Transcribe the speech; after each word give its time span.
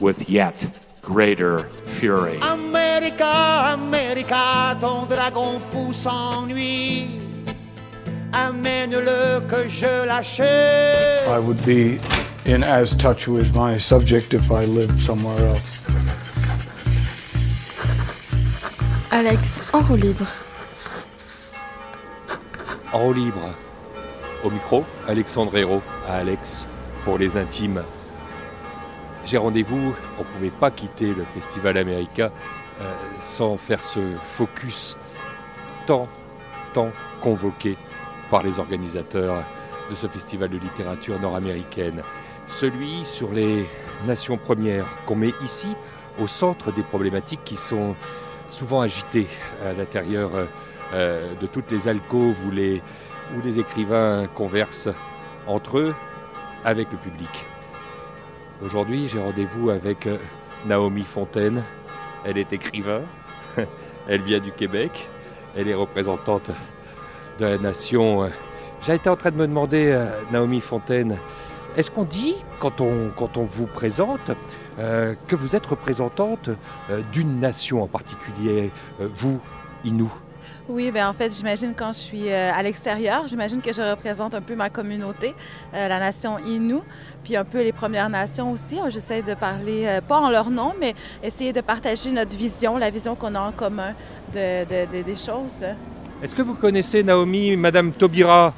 with 0.00 0.28
yet 0.28 0.66
greater 1.02 1.68
fury. 1.84 2.38
America, 2.42 3.72
America, 3.74 4.76
ton 4.80 5.06
dragon 5.06 5.60
fou 5.60 5.92
s'ennuie. 5.92 7.20
Amène-le 8.32 9.40
que 9.48 9.68
je 9.68 10.06
l'achète. 10.06 11.26
I 11.28 11.38
would 11.38 11.64
be 11.64 11.98
in 12.44 12.62
as 12.62 12.94
touch 12.94 13.28
with 13.28 13.54
my 13.54 13.78
subject 13.78 14.34
if 14.34 14.50
I 14.50 14.64
lived 14.66 15.00
somewhere 15.00 15.46
else. 15.46 15.60
Alex, 19.10 19.62
en 19.72 19.80
roue 19.80 19.96
libre. 19.96 20.26
En 22.92 22.98
roue 22.98 23.12
libre. 23.14 23.54
Au 24.44 24.50
micro, 24.50 24.84
Alexandre 25.08 25.56
Hérault, 25.56 25.82
à 26.06 26.16
Alex 26.16 26.66
pour 27.04 27.16
les 27.16 27.36
intimes. 27.36 27.82
J'ai 29.26 29.38
rendez-vous, 29.38 29.92
on 30.18 30.20
ne 30.20 30.24
pouvait 30.24 30.50
pas 30.50 30.70
quitter 30.70 31.12
le 31.12 31.24
Festival 31.24 31.76
America 31.78 32.30
euh, 32.80 32.94
sans 33.18 33.56
faire 33.56 33.82
ce 33.82 33.98
focus 34.22 34.96
tant, 35.84 36.06
tant 36.72 36.92
convoqué 37.20 37.76
par 38.30 38.44
les 38.44 38.60
organisateurs 38.60 39.44
de 39.90 39.96
ce 39.96 40.06
festival 40.06 40.50
de 40.50 40.58
littérature 40.58 41.18
nord-américaine. 41.18 42.04
Celui 42.46 43.04
sur 43.04 43.32
les 43.32 43.66
nations 44.06 44.36
premières 44.36 44.86
qu'on 45.06 45.16
met 45.16 45.32
ici 45.42 45.74
au 46.20 46.28
centre 46.28 46.70
des 46.70 46.84
problématiques 46.84 47.42
qui 47.44 47.56
sont 47.56 47.96
souvent 48.48 48.80
agitées 48.80 49.26
à 49.64 49.72
l'intérieur 49.72 50.30
euh, 50.94 51.34
de 51.34 51.46
toutes 51.48 51.72
les 51.72 51.88
alcôves 51.88 52.36
où 52.46 52.52
les 52.52 53.58
écrivains 53.58 54.28
conversent 54.36 54.94
entre 55.48 55.78
eux 55.78 55.94
avec 56.64 56.92
le 56.92 56.98
public. 56.98 57.46
Aujourd'hui, 58.62 59.06
j'ai 59.06 59.20
rendez-vous 59.20 59.70
avec 59.70 60.06
euh, 60.06 60.16
Naomi 60.64 61.02
Fontaine. 61.02 61.62
Elle 62.24 62.38
est 62.38 62.52
écrivain, 62.52 63.02
elle 64.08 64.22
vient 64.22 64.40
du 64.40 64.50
Québec, 64.50 65.08
elle 65.54 65.68
est 65.68 65.74
représentante 65.74 66.50
de 67.38 67.44
la 67.44 67.58
nation. 67.58 68.28
été 68.88 69.08
en 69.08 69.16
train 69.16 69.30
de 69.30 69.36
me 69.36 69.46
demander, 69.46 69.92
euh, 69.92 70.06
Naomi 70.32 70.60
Fontaine, 70.60 71.18
est-ce 71.76 71.90
qu'on 71.90 72.04
dit, 72.04 72.36
quand 72.58 72.80
on, 72.80 73.10
quand 73.10 73.36
on 73.36 73.44
vous 73.44 73.66
présente, 73.66 74.30
euh, 74.78 75.14
que 75.28 75.36
vous 75.36 75.54
êtes 75.54 75.66
représentante 75.66 76.48
d'une 77.12 77.38
nation 77.38 77.82
en 77.82 77.88
particulier, 77.88 78.70
euh, 79.00 79.08
vous, 79.14 79.40
Inou? 79.84 80.10
Oui, 80.68 80.90
ben 80.90 81.06
en 81.08 81.12
fait, 81.12 81.32
j'imagine 81.32 81.74
quand 81.76 81.92
je 81.92 81.98
suis 81.98 82.28
euh, 82.32 82.50
à 82.52 82.60
l'extérieur, 82.60 83.28
j'imagine 83.28 83.60
que 83.60 83.72
je 83.72 83.82
représente 83.82 84.34
un 84.34 84.40
peu 84.40 84.56
ma 84.56 84.68
communauté, 84.68 85.32
euh, 85.72 85.86
la 85.86 86.00
nation 86.00 86.38
Innu, 86.44 86.78
puis 87.22 87.36
un 87.36 87.44
peu 87.44 87.62
les 87.62 87.70
Premières 87.72 88.08
Nations 88.08 88.50
aussi. 88.50 88.76
J'essaie 88.88 89.22
de 89.22 89.34
parler, 89.34 89.84
euh, 89.86 90.00
pas 90.00 90.18
en 90.18 90.28
leur 90.28 90.50
nom, 90.50 90.72
mais 90.80 90.94
essayer 91.22 91.52
de 91.52 91.60
partager 91.60 92.10
notre 92.10 92.36
vision, 92.36 92.78
la 92.78 92.90
vision 92.90 93.14
qu'on 93.14 93.36
a 93.36 93.40
en 93.40 93.52
commun 93.52 93.94
de, 94.34 94.64
de- 94.64 94.96
de- 94.96 95.02
des 95.02 95.14
choses. 95.14 95.64
Est-ce 96.20 96.34
que 96.34 96.42
vous 96.42 96.54
connaissez 96.54 97.04
Naomi, 97.04 97.54
Madame 97.54 97.92
Taubira? 97.92 98.52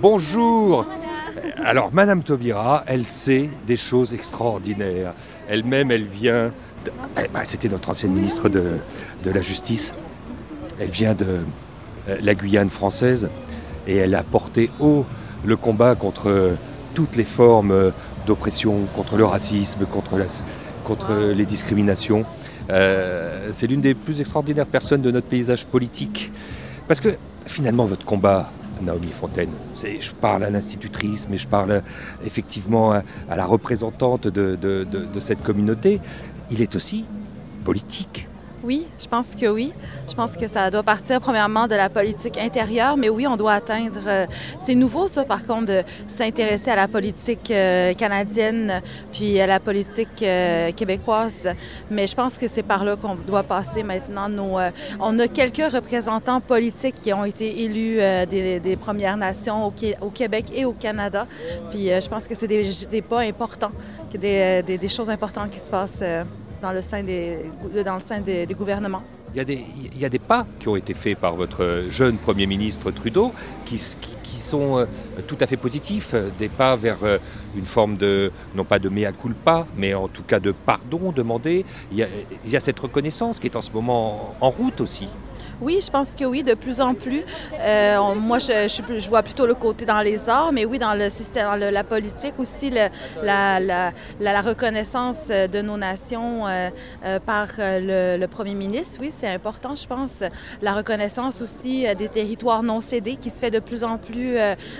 Bonjour. 0.00 0.86
Alors, 1.64 1.90
Madame 1.92 2.22
Taubira, 2.22 2.84
elle 2.86 3.04
sait 3.04 3.50
des 3.66 3.76
choses 3.76 4.14
extraordinaires. 4.14 5.12
Elle-même, 5.48 5.90
elle 5.90 6.06
vient. 6.06 6.52
de- 6.84 6.92
eh 7.20 7.26
ben, 7.26 7.42
C'était 7.42 7.68
notre 7.68 7.90
ancienne 7.90 8.12
ministre 8.12 8.48
de, 8.48 8.78
de 9.24 9.30
la 9.32 9.42
Justice. 9.42 9.92
Elle 10.80 10.90
vient 10.90 11.14
de 11.14 11.40
euh, 12.08 12.16
la 12.20 12.34
Guyane 12.34 12.68
française 12.70 13.28
et 13.86 13.96
elle 13.96 14.14
a 14.14 14.22
porté 14.22 14.70
haut 14.80 15.04
le 15.44 15.56
combat 15.56 15.94
contre 15.94 16.28
euh, 16.28 16.54
toutes 16.94 17.16
les 17.16 17.24
formes 17.24 17.70
euh, 17.70 17.90
d'oppression, 18.26 18.86
contre 18.94 19.16
le 19.16 19.24
racisme, 19.24 19.86
contre, 19.86 20.16
la- 20.18 20.26
contre 20.84 21.14
les 21.34 21.44
discriminations. 21.46 22.24
Euh, 22.70 23.48
C'est 23.52 23.66
l'une 23.66 23.80
des 23.80 23.94
plus 23.94 24.20
extraordinaires 24.20 24.66
personnes 24.66 25.00
de 25.02 25.10
notre 25.10 25.26
paysage 25.26 25.64
politique. 25.66 26.30
Parce 26.86 27.00
que 27.00 27.16
finalement, 27.46 27.86
votre 27.86 28.04
combat, 28.04 28.50
Naomi 28.82 29.08
Fontaine, 29.08 29.50
je 29.74 30.10
parle 30.12 30.44
à 30.44 30.50
l'institutrice, 30.50 31.26
mais 31.28 31.36
je 31.36 31.48
parle 31.48 31.82
effectivement 32.24 32.92
à, 32.92 33.02
à 33.28 33.36
la 33.36 33.44
représentante 33.46 34.28
de, 34.28 34.54
de- 34.54 34.84
de- 34.84 35.04
de 35.06 35.20
cette 35.20 35.42
communauté, 35.42 36.00
il 36.50 36.60
est 36.62 36.76
aussi 36.76 37.04
politique. 37.64 38.27
Oui, 38.64 38.88
je 39.00 39.06
pense 39.06 39.36
que 39.36 39.46
oui. 39.46 39.72
Je 40.08 40.14
pense 40.14 40.36
que 40.36 40.48
ça 40.48 40.68
doit 40.68 40.82
partir 40.82 41.20
premièrement 41.20 41.68
de 41.68 41.76
la 41.76 41.88
politique 41.88 42.36
intérieure, 42.36 42.96
mais 42.96 43.08
oui, 43.08 43.24
on 43.26 43.36
doit 43.36 43.52
atteindre. 43.52 44.00
euh, 44.06 44.26
c'est 44.60 44.74
nouveau 44.74 45.06
ça, 45.06 45.24
par 45.24 45.46
contre, 45.46 45.66
de 45.66 45.82
s'intéresser 46.08 46.72
à 46.72 46.76
la 46.76 46.88
politique 46.88 47.52
euh, 47.52 47.94
canadienne 47.94 48.82
puis 49.12 49.40
à 49.40 49.46
la 49.46 49.60
politique 49.60 50.22
euh, 50.22 50.72
québécoise. 50.72 51.48
Mais 51.88 52.08
je 52.08 52.16
pense 52.16 52.36
que 52.36 52.48
c'est 52.48 52.64
par 52.64 52.84
là 52.84 52.96
qu'on 52.96 53.14
doit 53.14 53.44
passer 53.44 53.84
maintenant. 53.84 54.28
Nos, 54.28 54.58
on 54.98 55.18
a 55.20 55.28
quelques 55.28 55.72
représentants 55.72 56.40
politiques 56.40 56.96
qui 56.96 57.12
ont 57.12 57.24
été 57.24 57.62
élus 57.62 57.98
des, 58.28 58.76
Premières 58.80 59.16
Nations 59.16 59.66
au, 59.66 59.70
Qué- 59.70 59.96
au 60.00 60.10
Québec 60.10 60.46
et 60.54 60.64
au 60.64 60.72
Canada. 60.72 61.26
Puis 61.70 61.86
je 61.88 62.08
pense 62.08 62.26
que 62.26 62.34
c'est 62.34 62.48
des, 62.48 63.02
pas 63.02 63.20
importants, 63.20 63.72
des, 64.12 64.62
des 64.62 64.88
choses 64.88 65.10
importantes 65.10 65.50
qui 65.50 65.60
se 65.60 65.70
passent. 65.70 66.02
Dans 66.60 66.72
le 66.72 66.82
sein 66.82 67.02
des, 67.02 67.38
dans 67.84 67.94
le 67.94 68.00
sein 68.00 68.20
des, 68.20 68.46
gouvernements. 68.56 69.02
Il 69.34 69.36
y, 69.36 69.40
a 69.40 69.44
des, 69.44 69.64
il 69.94 69.98
y 69.98 70.04
a 70.04 70.08
des 70.08 70.18
pas 70.18 70.46
qui 70.58 70.68
ont 70.68 70.76
été 70.76 70.94
faits 70.94 71.18
par 71.18 71.36
votre 71.36 71.84
jeune 71.90 72.16
Premier 72.16 72.46
ministre 72.46 72.90
Trudeau 72.90 73.32
qui, 73.66 73.78
sont 73.78 74.78
euh, 74.78 74.86
tout 75.26 75.36
à 75.40 75.48
fait 75.48 75.56
positifs, 75.56 76.14
des 76.38 76.48
pas 76.48 76.76
vers 76.76 76.98
euh, 77.02 77.18
une 77.56 77.64
forme 77.66 77.96
de, 77.96 78.30
non 78.54 78.64
pas 78.64 78.78
de 78.78 78.88
mea 78.88 79.10
culpa, 79.10 79.66
mais 79.76 79.94
en 79.94 80.06
tout 80.06 80.22
cas 80.22 80.38
de 80.38 80.52
pardon 80.52 81.10
demandé. 81.10 81.64
Il 81.90 81.98
y 82.46 82.56
a, 82.56 82.60
cette 82.60 82.78
reconnaissance 82.78 83.40
qui 83.40 83.48
est 83.48 83.56
en 83.56 83.60
ce 83.60 83.72
moment 83.72 84.36
en, 84.40 84.46
en 84.46 84.50
route 84.50 84.80
aussi. 84.80 85.08
Oui, 85.60 85.80
je 85.84 85.90
pense 85.90 86.14
que 86.14 86.24
oui, 86.24 86.42
de 86.42 86.54
plus 86.54 86.80
en 86.80 86.94
plus. 86.94 87.22
Euh, 87.54 88.14
moi, 88.14 88.38
je, 88.38 88.68
je, 88.68 89.08
vois 89.08 89.22
plutôt 89.22 89.46
le 89.46 89.54
côté 89.54 89.84
dans 89.84 90.00
les 90.00 90.28
arts, 90.28 90.52
mais 90.52 90.64
oui, 90.64 90.78
dans 90.78 90.94
le 90.94 91.10
système, 91.10 91.46
dans 91.46 91.72
la 91.72 91.84
politique 91.84 92.34
aussi, 92.38 92.70
la, 93.22 93.92
reconnaissance 94.42 95.28
euh, 95.30 95.48
de 95.48 95.60
nos 95.60 95.76
nations 95.76 96.46
euh, 96.46 96.70
par 97.26 97.48
le, 97.58 98.16
le 98.16 98.26
premier 98.28 98.54
ministre, 98.54 98.98
oui, 99.00 99.10
c'est 99.12 99.28
important, 99.28 99.74
je 99.74 99.86
pense. 99.86 100.22
La 100.62 100.74
reconnaissance 100.74 101.42
aussi 101.42 101.86
des 101.96 102.08
territoires 102.08 102.62
non 102.62 102.80
cédés 102.80 103.16
qui 103.16 103.30
se 103.30 103.38
fait 103.38 103.50
de 103.50 103.58
plus 103.58 103.82
en 103.82 103.98
plus 103.98 104.36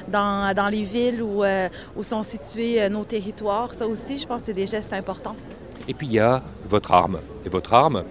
dans, 0.09 0.55
dans 0.55 0.69
les 0.69 0.85
villes 0.85 1.23
où, 1.23 1.45
où 1.97 2.03
sont 2.03 2.23
situés 2.23 2.89
nos 2.89 3.05
territoires. 3.05 3.75
Ça 3.75 3.87
aussi, 3.87 4.19
je 4.19 4.27
pense 4.27 4.43
c'est 4.45 4.55
des 4.55 4.67
gestes 4.67 4.93
importants. 4.93 5.37
Et 5.89 5.95
puis 5.95 6.07
il 6.07 6.13
y 6.13 6.21
a 6.21 6.43
votre 6.69 6.93
arme. 6.93 7.19
Et 7.45 7.49
votre 7.49 7.73
arme, 7.75 8.05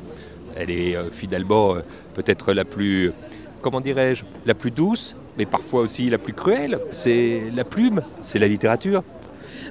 elle 0.57 0.71
est 0.71 0.95
euh, 0.95 1.09
finalement 1.09 1.75
euh, 1.75 1.81
peut-être 2.13 2.53
la 2.53 2.65
plus, 2.65 3.11
comment 3.61 3.81
dirais-je, 3.81 4.23
la 4.45 4.53
plus 4.53 4.71
douce, 4.71 5.15
mais 5.37 5.45
parfois 5.45 5.81
aussi 5.81 6.09
la 6.09 6.17
plus 6.17 6.33
cruelle. 6.33 6.79
C'est 6.91 7.43
la 7.53 7.63
plume, 7.63 8.01
c'est 8.19 8.39
la 8.39 8.47
littérature. 8.47 9.03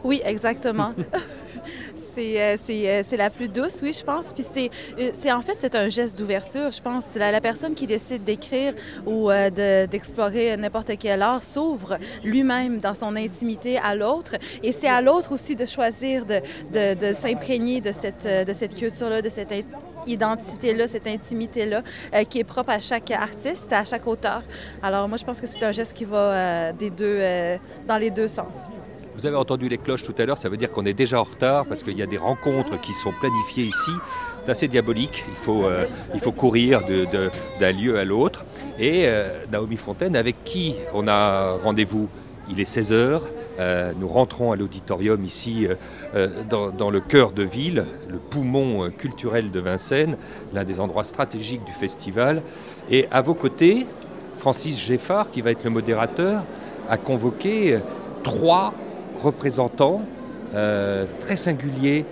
Oui, 0.04 0.20
exactement. 0.24 0.92
C'est 2.16 2.40
euh, 2.40 2.56
euh, 2.70 3.02
c'est 3.06 3.16
la 3.18 3.28
plus 3.28 3.48
douce, 3.48 3.80
oui, 3.82 3.92
je 3.92 4.02
pense. 4.02 4.32
Puis 4.32 4.42
c'est, 4.50 4.70
euh, 4.98 5.10
c'est 5.12 5.30
en 5.30 5.42
fait, 5.42 5.56
c'est 5.58 5.74
un 5.74 5.90
geste 5.90 6.18
d'ouverture, 6.18 6.70
je 6.72 6.80
pense. 6.80 7.14
La, 7.14 7.30
la 7.30 7.42
personne 7.42 7.74
qui 7.74 7.86
décide 7.86 8.24
d'écrire 8.24 8.72
ou 9.04 9.28
de- 9.28 9.84
d'explorer 9.84 10.56
n'importe 10.56 10.92
quel 10.98 11.20
art 11.20 11.42
s'ouvre 11.42 11.98
lui-même 12.24 12.78
dans 12.78 12.94
son 12.94 13.16
intimité 13.16 13.76
à 13.76 13.94
l'autre. 13.94 14.36
Et 14.62 14.72
c'est 14.72 14.88
à 14.88 15.02
l'autre 15.02 15.32
aussi 15.32 15.54
de 15.56 15.66
choisir 15.66 16.24
de, 16.24 16.40
de, 16.72 17.12
s'imprégner 17.12 17.82
de 17.82 17.92
cette, 17.92 18.74
culture-là, 18.74 19.20
de 19.20 19.28
cette 19.28 19.52
identité-là, 20.06 20.88
cette 20.88 21.06
intimité-là, 21.06 21.82
qui 22.30 22.38
est 22.38 22.44
propre 22.44 22.70
à 22.70 22.80
chaque 22.80 23.10
artiste, 23.10 23.72
à 23.74 23.84
chaque 23.84 24.06
auteur. 24.06 24.42
Alors 24.82 25.06
moi, 25.06 25.18
je 25.18 25.24
pense 25.24 25.38
que 25.40 25.46
c'est 25.46 25.62
un 25.62 25.72
geste 25.72 25.92
qui 25.92 26.06
va 26.06 26.72
des 26.72 26.88
deux, 26.90 27.20
dans 27.86 27.98
les 27.98 28.10
deux 28.10 28.28
sens. 28.28 28.68
Vous 29.16 29.24
avez 29.24 29.36
entendu 29.36 29.70
les 29.70 29.78
cloches 29.78 30.02
tout 30.02 30.14
à 30.18 30.26
l'heure, 30.26 30.36
ça 30.36 30.50
veut 30.50 30.58
dire 30.58 30.70
qu'on 30.70 30.84
est 30.84 30.92
déjà 30.92 31.18
en 31.18 31.22
retard 31.22 31.64
parce 31.64 31.82
qu'il 31.82 31.96
y 31.96 32.02
a 32.02 32.06
des 32.06 32.18
rencontres 32.18 32.78
qui 32.78 32.92
sont 32.92 33.12
planifiées 33.18 33.64
ici. 33.64 33.90
C'est 34.44 34.50
assez 34.50 34.68
diabolique, 34.68 35.24
il 35.26 35.34
faut, 35.34 35.64
euh, 35.64 35.86
il 36.12 36.20
faut 36.20 36.32
courir 36.32 36.82
d'un 37.58 37.72
lieu 37.72 37.98
à 37.98 38.04
l'autre. 38.04 38.44
Et 38.78 39.04
euh, 39.06 39.24
Naomi 39.50 39.78
Fontaine, 39.78 40.16
avec 40.16 40.44
qui 40.44 40.74
on 40.92 41.08
a 41.08 41.52
rendez-vous? 41.52 42.08
Il 42.50 42.60
est 42.60 42.70
16h, 42.70 43.22
Euh, 43.58 43.92
nous 43.98 44.06
rentrons 44.06 44.52
à 44.52 44.56
l'auditorium 44.56 45.24
ici 45.24 45.66
dans, 46.50 46.70
dans, 46.70 46.90
le 46.90 47.00
cœur 47.00 47.32
de 47.32 47.42
ville, 47.42 47.86
le 48.06 48.18
poumon 48.18 48.90
culturel 48.90 49.50
de 49.50 49.60
Vincennes, 49.60 50.18
l'un 50.52 50.64
des 50.64 50.78
endroits 50.78 51.04
stratégiques 51.04 51.64
du 51.64 51.72
festival. 51.72 52.42
Et 52.90 53.08
à 53.10 53.22
vos 53.22 53.32
côtés, 53.32 53.86
Francis 54.40 54.78
Geffard, 54.78 55.30
qui 55.30 55.40
va 55.40 55.52
être 55.52 55.64
le 55.64 55.70
modérateur, 55.70 56.44
a 56.90 56.98
convoqué 56.98 57.78
trois 58.22 58.74
représentants 59.22 60.02
très 61.20 61.36
singuliers, 61.36 62.04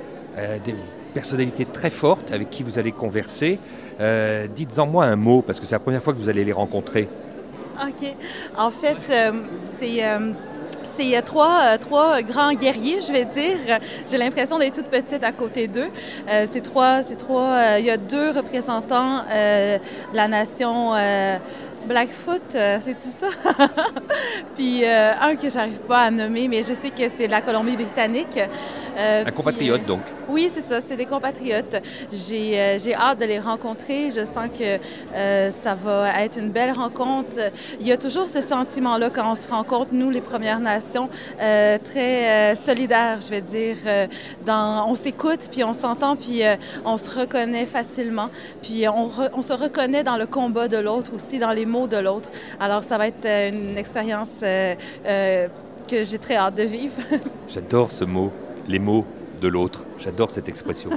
des 0.64 0.74
personnalités 1.14 1.64
très 1.64 1.90
fortes 1.90 2.32
avec 2.32 2.50
qui 2.50 2.62
vous 2.62 2.78
allez 2.78 2.92
converser. 2.92 3.58
Euh, 4.00 4.46
dites-en 4.48 4.86
moi 4.86 5.06
un 5.06 5.16
mot, 5.16 5.40
parce 5.40 5.60
que 5.60 5.66
c'est 5.66 5.76
la 5.76 5.78
première 5.78 6.02
fois 6.02 6.12
que 6.12 6.18
vous 6.18 6.28
allez 6.28 6.44
les 6.44 6.52
rencontrer. 6.52 7.08
OK. 7.80 8.14
En 8.58 8.70
fait, 8.70 8.98
euh, 9.10 9.32
c'est... 9.62 10.04
Euh, 10.04 10.32
c'est 10.86 11.20
trois, 11.22 11.78
trois 11.78 12.20
grands 12.20 12.52
guerriers, 12.52 13.00
je 13.00 13.10
vais 13.10 13.24
dire. 13.24 13.56
J'ai 14.06 14.18
l'impression 14.18 14.58
d'être 14.58 14.74
toute 14.74 14.88
petite 14.88 15.24
à 15.24 15.32
côté 15.32 15.66
d'eux. 15.66 15.88
c'est 16.28 16.60
trois, 16.60 17.02
c'est 17.02 17.16
trois. 17.16 17.78
Il 17.78 17.86
y 17.86 17.90
a 17.90 17.96
deux 17.96 18.32
représentants 18.32 19.20
de 19.30 19.78
la 20.14 20.28
nation 20.28 20.92
Blackfoot, 21.86 22.42
c'est 22.50 22.94
tout 22.94 23.10
ça? 23.10 23.28
Puis 24.54 24.84
un 24.84 25.36
que 25.36 25.48
j'arrive 25.48 25.80
pas 25.88 26.02
à 26.02 26.10
nommer, 26.10 26.48
mais 26.48 26.62
je 26.62 26.74
sais 26.74 26.90
que 26.90 27.08
c'est 27.08 27.28
la 27.28 27.40
Colombie-Britannique. 27.40 28.40
Un 28.96 29.30
compatriote 29.30 29.84
donc. 29.86 30.00
Oui, 30.28 30.48
c'est 30.50 30.62
ça, 30.62 30.80
c'est 30.80 30.96
des 30.96 31.06
compatriotes. 31.06 31.76
J'ai, 32.10 32.58
euh, 32.58 32.78
j'ai 32.78 32.94
hâte 32.94 33.20
de 33.20 33.24
les 33.26 33.38
rencontrer. 33.38 34.10
Je 34.10 34.24
sens 34.24 34.48
que 34.48 34.78
euh, 35.14 35.50
ça 35.50 35.74
va 35.74 36.22
être 36.22 36.38
une 36.38 36.50
belle 36.50 36.72
rencontre. 36.72 37.34
Il 37.80 37.86
y 37.86 37.92
a 37.92 37.96
toujours 37.96 38.28
ce 38.28 38.40
sentiment-là 38.40 39.10
quand 39.10 39.30
on 39.30 39.36
se 39.36 39.48
rencontre, 39.48 39.90
nous, 39.92 40.10
les 40.10 40.20
Premières 40.20 40.60
Nations, 40.60 41.08
euh, 41.40 41.78
très 41.82 42.56
solidaires, 42.56 43.20
je 43.20 43.30
vais 43.30 43.40
dire. 43.40 43.76
dans, 44.44 44.86
on 44.88 44.94
s'écoute, 44.94 45.48
puis 45.50 45.64
on 45.64 45.74
s'entend, 45.74 46.16
puis 46.16 46.42
on 46.84 46.96
se 46.96 47.18
reconnaît 47.18 47.66
facilement. 47.66 48.30
Puis 48.62 48.88
on, 48.88 49.10
on, 49.34 49.42
se 49.42 49.52
reconnaît 49.52 50.02
dans 50.02 50.16
le 50.16 50.26
combat 50.26 50.68
de 50.68 50.76
l'autre 50.76 51.12
aussi, 51.14 51.38
dans 51.38 51.52
les 51.52 51.66
mots 51.66 51.86
de 51.86 51.96
l'autre. 51.96 52.30
Alors, 52.60 52.82
ça 52.82 52.98
va 52.98 53.08
être 53.08 53.26
une 53.26 53.76
expérience 53.76 54.40
que 54.40 56.04
j'ai 56.04 56.18
très 56.18 56.36
hâte 56.36 56.54
de 56.54 56.62
vivre. 56.62 56.94
J'adore 57.48 57.92
ce 57.92 58.04
mot, 58.04 58.32
les 58.68 58.78
mots 58.78 59.04
de 59.40 59.48
l'autre. 59.48 59.84
J'adore 59.98 60.30
cette 60.30 60.48
expression. 60.48 60.90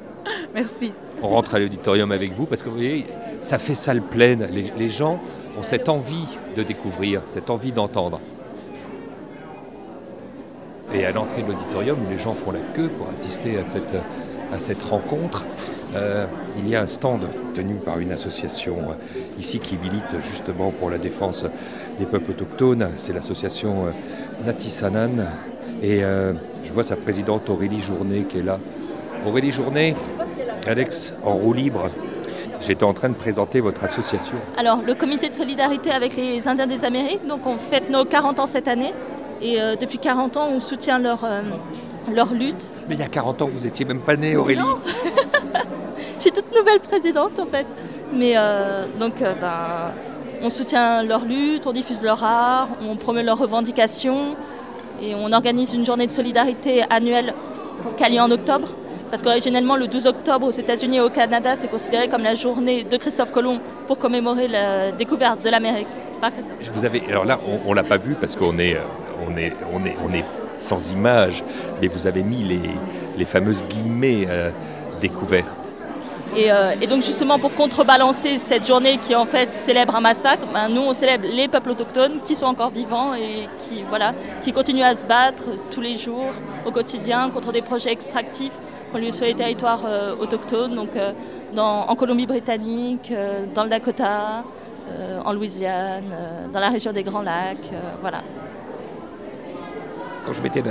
Merci. 0.54 0.92
On 1.22 1.28
rentre 1.28 1.54
à 1.54 1.58
l'auditorium 1.58 2.12
avec 2.12 2.32
vous 2.32 2.46
parce 2.46 2.62
que 2.62 2.68
vous 2.68 2.76
voyez, 2.76 3.06
ça 3.40 3.58
fait 3.58 3.74
salle 3.74 4.02
pleine. 4.02 4.48
Les, 4.76 4.88
gens 4.88 5.20
ont 5.58 5.62
cette 5.62 5.88
envie 5.88 6.38
de 6.56 6.62
découvrir, 6.62 7.22
cette 7.26 7.50
envie 7.50 7.72
d'entendre. 7.72 8.20
Et 10.92 11.04
à 11.04 11.12
l'entrée 11.12 11.42
de 11.42 11.48
l'auditorium, 11.48 11.98
où 12.04 12.10
les 12.10 12.18
gens 12.18 12.34
font 12.34 12.50
la 12.50 12.60
queue 12.74 12.88
pour 12.88 13.08
assister 13.08 13.58
à 13.58 13.66
cette, 13.66 13.94
à 14.52 14.58
cette 14.58 14.82
rencontre, 14.82 15.46
euh, 15.94 16.26
il 16.58 16.68
y 16.68 16.76
a 16.76 16.82
un 16.82 16.86
stand 16.86 17.26
tenu 17.54 17.74
par 17.74 17.98
une 17.98 18.12
association 18.12 18.76
euh, 18.90 18.94
ici 19.38 19.58
qui 19.58 19.76
milite 19.76 20.20
justement 20.20 20.70
pour 20.70 20.88
la 20.88 20.98
défense 20.98 21.44
des 21.98 22.06
peuples 22.06 22.30
autochtones. 22.30 22.88
C'est 22.96 23.12
l'association 23.12 23.86
euh, 23.86 23.90
Natisanan. 24.44 25.26
Et 25.82 26.00
je 26.00 26.72
vois 26.72 26.84
sa 26.84 26.96
présidente 26.96 27.48
Aurélie 27.48 27.80
Journet 27.80 28.24
qui 28.28 28.38
est 28.38 28.42
là. 28.42 28.58
Aurélie 29.26 29.50
Journet, 29.50 29.94
Alex, 30.66 31.14
en 31.24 31.32
roue 31.32 31.52
libre, 31.52 31.90
J'étais 32.60 32.84
en 32.84 32.92
train 32.92 33.08
de 33.08 33.14
présenter 33.14 33.60
votre 33.60 33.84
association. 33.84 34.36
Alors, 34.56 34.82
le 34.82 34.94
comité 34.94 35.28
de 35.28 35.34
solidarité 35.34 35.90
avec 35.90 36.14
les 36.14 36.46
Indiens 36.46 36.66
des 36.66 36.84
Amériques, 36.84 37.26
donc 37.26 37.46
on 37.46 37.56
fête 37.56 37.88
nos 37.88 38.04
40 38.04 38.40
ans 38.40 38.46
cette 38.46 38.68
année. 38.68 38.92
Et 39.40 39.60
euh, 39.60 39.76
depuis 39.76 39.98
40 39.98 40.36
ans, 40.36 40.48
on 40.52 40.60
soutient 40.60 40.98
leur, 40.98 41.24
euh, 41.24 41.40
leur 42.12 42.34
lutte. 42.34 42.68
Mais 42.88 42.96
il 42.96 43.00
y 43.00 43.04
a 43.04 43.08
40 43.08 43.42
ans, 43.42 43.48
vous 43.50 43.64
n'étiez 43.64 43.86
même 43.86 44.00
pas 44.00 44.16
née, 44.16 44.36
Aurélie 44.36 44.60
Non 44.60 44.78
Je 46.16 46.20
suis 46.20 46.32
toute 46.32 46.54
nouvelle 46.54 46.80
présidente, 46.80 47.38
en 47.38 47.46
fait. 47.46 47.66
Mais 48.12 48.34
euh, 48.36 48.84
donc, 48.98 49.20
ben, 49.20 49.92
on 50.42 50.50
soutient 50.50 51.02
leur 51.02 51.24
lutte, 51.24 51.66
on 51.66 51.72
diffuse 51.72 52.02
leur 52.02 52.22
art, 52.22 52.68
on 52.82 52.96
promeut 52.96 53.22
leurs 53.22 53.38
revendications. 53.38 54.36
Et 55.02 55.14
on 55.14 55.32
organise 55.32 55.74
une 55.74 55.84
journée 55.84 56.06
de 56.06 56.12
solidarité 56.12 56.82
annuelle 56.90 57.34
qui 57.96 58.04
a 58.04 58.08
lieu 58.08 58.20
en 58.20 58.30
octobre. 58.30 58.68
Parce 59.10 59.22
qu'originellement, 59.22 59.74
le 59.76 59.88
12 59.88 60.06
octobre 60.06 60.46
aux 60.46 60.50
États-Unis 60.50 60.98
et 60.98 61.00
au 61.00 61.10
Canada, 61.10 61.56
c'est 61.56 61.68
considéré 61.68 62.08
comme 62.08 62.22
la 62.22 62.36
journée 62.36 62.84
de 62.84 62.96
Christophe 62.96 63.32
Colomb 63.32 63.58
pour 63.88 63.98
commémorer 63.98 64.46
la 64.46 64.92
découverte 64.92 65.44
de 65.44 65.50
l'Amérique. 65.50 65.88
Vous 66.72 66.84
avez, 66.84 67.02
alors 67.08 67.24
là, 67.24 67.38
on 67.66 67.70
ne 67.70 67.74
l'a 67.74 67.82
pas 67.82 67.96
vu 67.96 68.14
parce 68.14 68.36
qu'on 68.36 68.58
est, 68.58 68.76
euh, 68.76 70.20
sans 70.58 70.92
image, 70.92 71.42
mais 71.80 71.88
vous 71.88 72.06
avez 72.06 72.22
mis 72.22 72.44
les, 72.44 72.60
les 73.16 73.24
fameuses 73.24 73.64
guillemets 73.64 74.26
euh, 74.28 74.50
découvertes. 75.00 75.48
Euh, 76.36 76.74
et, 76.80 76.86
donc 76.86 77.02
justement 77.02 77.38
pour 77.38 77.54
contrebalancer 77.54 78.38
cette 78.38 78.66
journée 78.66 78.98
qui 78.98 79.14
en 79.14 79.26
fait 79.26 79.52
célèbre 79.52 79.96
un 79.96 80.00
massacre, 80.00 80.46
ben, 80.52 80.68
nous 80.68 80.82
on 80.82 80.92
célèbre 80.92 81.26
les 81.28 81.48
peuples 81.48 81.70
autochtones 81.70 82.20
qui 82.20 82.36
sont 82.36 82.46
encore 82.46 82.70
vivants 82.70 83.14
et 83.14 83.48
qui, 83.58 83.82
voilà, 83.88 84.14
qui 84.42 84.52
continuent 84.52 84.84
à 84.84 84.94
se 84.94 85.04
battre 85.06 85.44
tous 85.70 85.80
les 85.80 85.96
jours, 85.96 86.30
au 86.64 86.70
quotidien, 86.70 87.30
contre 87.30 87.52
des 87.52 87.62
projets 87.62 87.92
extractifs 87.92 88.58
qui 88.58 88.96
ont 88.96 88.98
lieu 88.98 89.10
sur 89.10 89.24
les 89.26 89.34
territoires 89.34 89.82
euh, 89.86 90.14
autochtones, 90.16 90.74
donc 90.74 90.94
euh, 90.96 91.12
en 91.56 91.96
Colombie-Britannique, 91.96 93.12
dans 93.54 93.64
le 93.64 93.70
Dakota, 93.70 94.44
en 95.24 95.32
Louisiane, 95.32 96.04
dans 96.52 96.60
la 96.60 96.68
région 96.68 96.92
des 96.92 97.02
Grands 97.02 97.22
Lacs, 97.22 97.70
voilà. 98.00 98.22
Quand 100.24 100.32
je 100.32 100.42
mettais 100.42 100.62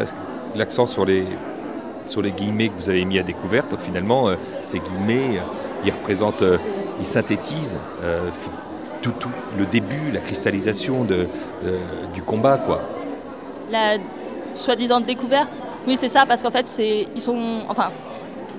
l'accent 0.56 0.86
sur 0.86 1.04
les, 1.04 1.26
sur 2.10 2.22
les 2.22 2.32
guillemets 2.32 2.70
que 2.70 2.82
vous 2.82 2.90
avez 2.90 3.06
mis 3.06 3.20
à 3.20 3.24
découverte, 3.24 3.76
finalement, 3.78 4.30
euh, 4.30 4.36
ces 4.64 4.80
guillemets, 4.80 5.38
euh, 5.38 5.42
ils 5.86 5.92
représentent, 5.92 6.42
euh, 6.42 6.58
ils 7.00 7.06
synthétisent 7.06 7.78
tout, 9.02 9.14
le 9.58 9.66
début, 9.66 10.12
la 10.12 10.20
cristallisation 10.20 11.06
du 11.06 12.22
combat, 12.24 12.58
quoi. 12.58 12.82
La 13.72 13.98
soi-disant 14.56 15.00
découverte, 15.00 15.52
oui, 15.88 15.96
c'est 15.96 16.10
ça, 16.10 16.26
parce 16.26 16.44
qu'en 16.44 16.52
fait, 16.52 16.70
ils 17.16 17.22
sont, 17.22 17.62
enfin, 17.70 17.92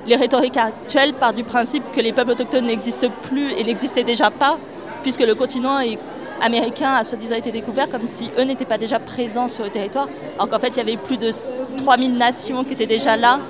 les 0.07 0.17
rhétoriques 0.17 0.57
actuelles 0.57 1.13
partent 1.13 1.37
du 1.37 1.45
principe 1.45 1.85
que 1.93 2.01
les 2.01 2.13
peuples 2.13 2.31
autochtones 2.31 2.67
n'existent 2.67 3.11
plus 3.25 3.53
et 3.53 3.65
n'existaient 3.65 4.05
déjà 4.05 4.31
pas, 4.31 4.59
puisque 5.03 5.21
le 5.21 5.35
continent 5.35 5.79
est 5.81 5.99
américain 6.41 6.95
a 6.95 7.05
soi-disant 7.05 7.37
été 7.37 7.53
découvert 7.53 7.89
comme 7.89 8.07
si 8.07 8.31
eux 8.39 8.43
n'étaient 8.43 8.65
pas 8.65 8.79
déjà 8.79 8.99
présents 8.99 9.49
sur 9.49 9.65
le 9.65 9.71
territoire, 9.71 10.09
alors 10.37 10.49
qu'en 10.49 10.59
fait 10.59 10.69
il 10.69 10.77
y 10.77 10.81
avait 10.81 10.97
plus 10.97 11.17
de 11.17 11.31
3000 11.77 12.17
nations 12.17 12.65
qui 12.65 12.73
étaient 12.73 12.87
déjà 12.87 13.17
là. 13.17 13.41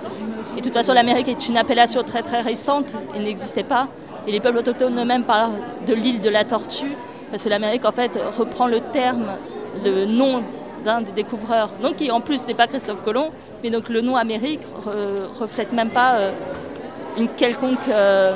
Et 0.57 0.61
de 0.61 0.65
toute 0.65 0.75
façon 0.75 0.93
l'Amérique 0.93 1.29
est 1.29 1.49
une 1.49 1.57
appellation 1.57 2.03
très 2.03 2.23
très 2.23 2.41
récente 2.41 2.95
et 3.15 3.19
n'existait 3.21 3.63
pas. 3.63 3.89
Et 4.27 4.33
les 4.33 4.41
peuples 4.41 4.59
autochtones 4.59 4.99
eux-mêmes 4.99 5.25
parlent 5.25 5.59
de 5.87 5.95
l'île 5.95 6.21
de 6.21 6.29
la 6.29 6.45
tortue, 6.45 6.97
parce 7.31 7.45
que 7.45 7.49
l'Amérique 7.49 7.85
en 7.85 7.93
fait 7.93 8.19
reprend 8.37 8.67
le 8.67 8.81
terme, 8.81 9.27
le 9.85 10.05
nom 10.05 10.43
d'un 10.85 11.03
des 11.03 11.13
découvreurs, 11.13 11.71
donc 11.83 11.97
qui 11.97 12.11
en 12.11 12.21
plus 12.21 12.47
n'est 12.47 12.55
pas 12.55 12.67
Christophe 12.67 13.03
Colomb, 13.05 13.31
mais 13.63 13.71
donc 13.71 13.89
le 13.89 14.01
nom 14.01 14.17
Amérique 14.17 14.61
reflète 15.39 15.73
même 15.73 15.91
pas 15.91 16.15
euh, 16.15 16.31
une 17.19 17.29
quelconque 17.29 17.89
euh, 17.89 18.33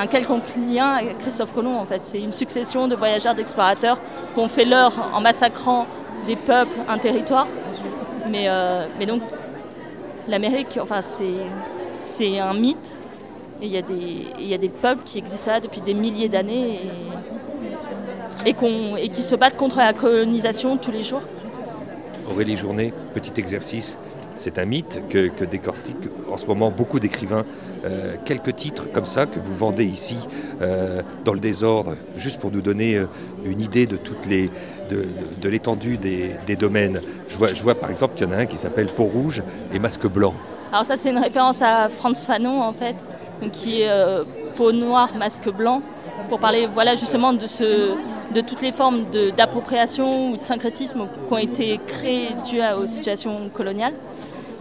un 0.00 0.06
quelconque 0.06 0.44
lien 0.56 0.92
avec 0.92 1.18
Christophe 1.18 1.52
Colomb. 1.52 1.76
En 1.76 1.84
fait, 1.84 2.00
c'est 2.02 2.20
une 2.20 2.32
succession 2.32 2.88
de 2.88 2.96
voyageurs, 2.96 3.34
d'explorateurs 3.34 3.98
qui 4.34 4.40
ont 4.40 4.48
fait 4.48 4.64
leur 4.64 4.92
en 5.14 5.20
massacrant 5.20 5.86
des 6.26 6.36
peuples, 6.36 6.76
un 6.88 6.98
territoire. 6.98 7.46
Mais, 8.30 8.46
euh, 8.48 8.86
mais 8.98 9.06
donc, 9.06 9.22
l'Amérique, 10.26 10.78
enfin, 10.80 11.00
c'est 11.02 12.38
un 12.38 12.54
mythe. 12.54 12.96
Et 13.62 13.66
il 13.66 13.72
y, 13.72 14.48
y 14.48 14.54
a 14.54 14.58
des 14.58 14.68
peuples 14.70 15.02
qui 15.04 15.18
existent 15.18 15.50
là 15.50 15.60
depuis 15.60 15.82
des 15.82 15.92
milliers 15.92 16.30
d'années 16.30 16.80
et, 18.46 18.50
et, 18.50 18.56
et 19.04 19.08
qui 19.10 19.22
se 19.22 19.34
battent 19.34 19.58
contre 19.58 19.78
la 19.78 19.92
colonisation 19.92 20.78
tous 20.78 20.92
les 20.92 21.02
jours. 21.02 21.20
Aurélie 22.30 22.56
Journée, 22.56 22.94
petit 23.12 23.38
exercice. 23.38 23.98
C'est 24.36 24.58
un 24.58 24.64
mythe 24.64 25.02
que, 25.10 25.28
que 25.28 25.44
décortiquent 25.44 26.08
en 26.32 26.38
ce 26.38 26.46
moment 26.46 26.70
beaucoup 26.70 27.00
d'écrivains 27.00 27.44
euh, 27.84 28.16
quelques 28.24 28.56
titres 28.56 28.90
comme 28.92 29.06
ça 29.06 29.26
que 29.26 29.38
vous 29.38 29.54
vendez 29.54 29.84
ici 29.84 30.18
euh, 30.60 31.02
dans 31.24 31.32
le 31.32 31.40
désordre, 31.40 31.96
juste 32.16 32.38
pour 32.38 32.50
nous 32.50 32.60
donner 32.60 32.96
euh, 32.96 33.06
une 33.44 33.60
idée 33.60 33.86
de 33.86 33.96
toutes 33.96 34.26
les 34.26 34.50
de, 34.90 35.48
l'étendue 35.48 35.98
des, 35.98 36.56
domaines. 36.56 37.00
Je 37.28 37.38
vois, 37.38 37.54
je 37.54 37.62
vois 37.62 37.76
par 37.76 37.92
exemple 37.92 38.16
qu'il 38.16 38.26
y 38.26 38.28
en 38.28 38.32
a 38.32 38.38
un 38.38 38.46
qui 38.46 38.56
s'appelle 38.56 38.88
Peau 38.88 39.04
rouge 39.04 39.40
et 39.72 39.78
Masque 39.78 40.06
blanc. 40.08 40.34
Alors 40.72 40.84
ça 40.84 40.96
c'est 40.96 41.10
une 41.10 41.18
référence 41.18 41.62
à 41.62 41.88
Franz 41.88 42.26
Fanon 42.26 42.60
en 42.60 42.72
fait, 42.72 42.96
qui 43.52 43.82
est 43.82 43.90
peau 44.56 44.72
noire, 44.72 45.14
masque 45.16 45.48
blanc, 45.48 45.80
pour 46.28 46.40
parler 46.40 46.66
voilà 46.66 46.96
justement 46.96 47.32
de 47.32 47.46
ce 47.46 47.94
de 48.34 48.40
toutes 48.40 48.62
les 48.62 48.72
formes 48.72 49.04
d'appropriation 49.36 50.32
ou 50.32 50.36
de 50.36 50.42
syncrétisme 50.42 51.06
qui 51.28 51.32
ont 51.32 51.38
été 51.38 51.78
créées 51.86 52.30
dues 52.48 52.60
aux 52.80 52.86
situations 52.86 53.48
coloniales. 53.54 53.94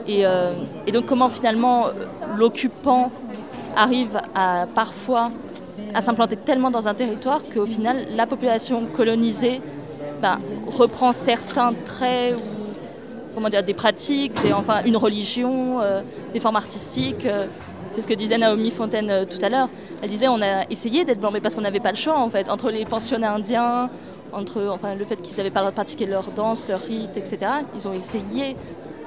Euh, 0.07 0.53
et, 0.87 0.91
donc 0.91 1.05
comment 1.05 1.29
finalement 1.29 1.87
l'occupant 2.35 3.11
arrive 3.75 4.19
à 4.33 4.67
parfois 4.73 5.29
à 5.93 6.01
s'implanter 6.01 6.35
tellement 6.35 6.71
dans 6.71 6.87
un 6.87 6.93
territoire 6.93 7.41
qu'au 7.53 7.65
final 7.65 8.05
la 8.15 8.25
population 8.25 8.85
colonisée 8.85 9.61
ben, 10.21 10.39
reprend 10.67 11.11
certains 11.11 11.73
traits 11.85 12.35
ou 12.37 12.43
comment 13.35 13.49
dire, 13.49 13.63
des 13.63 13.73
pratiques, 13.73 14.33
enfin 14.53 14.83
une 14.83 14.97
religion, 14.97 15.79
des 16.33 16.39
formes 16.39 16.57
artistiques. 16.57 17.27
c'est 17.91 18.01
ce 18.01 18.07
que 18.07 18.13
disait 18.13 18.37
Naomi 18.37 18.71
Fontaine 18.71 19.25
tout 19.27 19.37
à 19.41 19.49
l'heure. 19.49 19.69
Elle 20.01 20.09
disait 20.09 20.27
on 20.27 20.41
a 20.41 20.65
essayé 20.69 21.05
d'être 21.05 21.19
blanc, 21.19 21.31
mais 21.31 21.39
parce 21.39 21.55
qu'on 21.55 21.61
n'avait 21.61 21.79
pas 21.79 21.91
le 21.91 21.97
choix 21.97 22.19
en 22.19 22.29
fait. 22.29 22.49
Entre 22.49 22.69
les 22.71 22.85
pensionnats 22.85 23.33
indiens, 23.33 23.89
entre 24.31 24.67
enfin, 24.69 24.95
le 24.95 25.05
fait 25.05 25.17
qu'ils 25.17 25.37
n'avaient 25.37 25.49
pas 25.49 25.63
le 25.63 26.05
leur 26.05 26.25
danse, 26.31 26.67
leur 26.67 26.81
rite, 26.81 27.17
etc. 27.17 27.51
Ils 27.75 27.87
ont 27.87 27.93
essayé. 27.93 28.55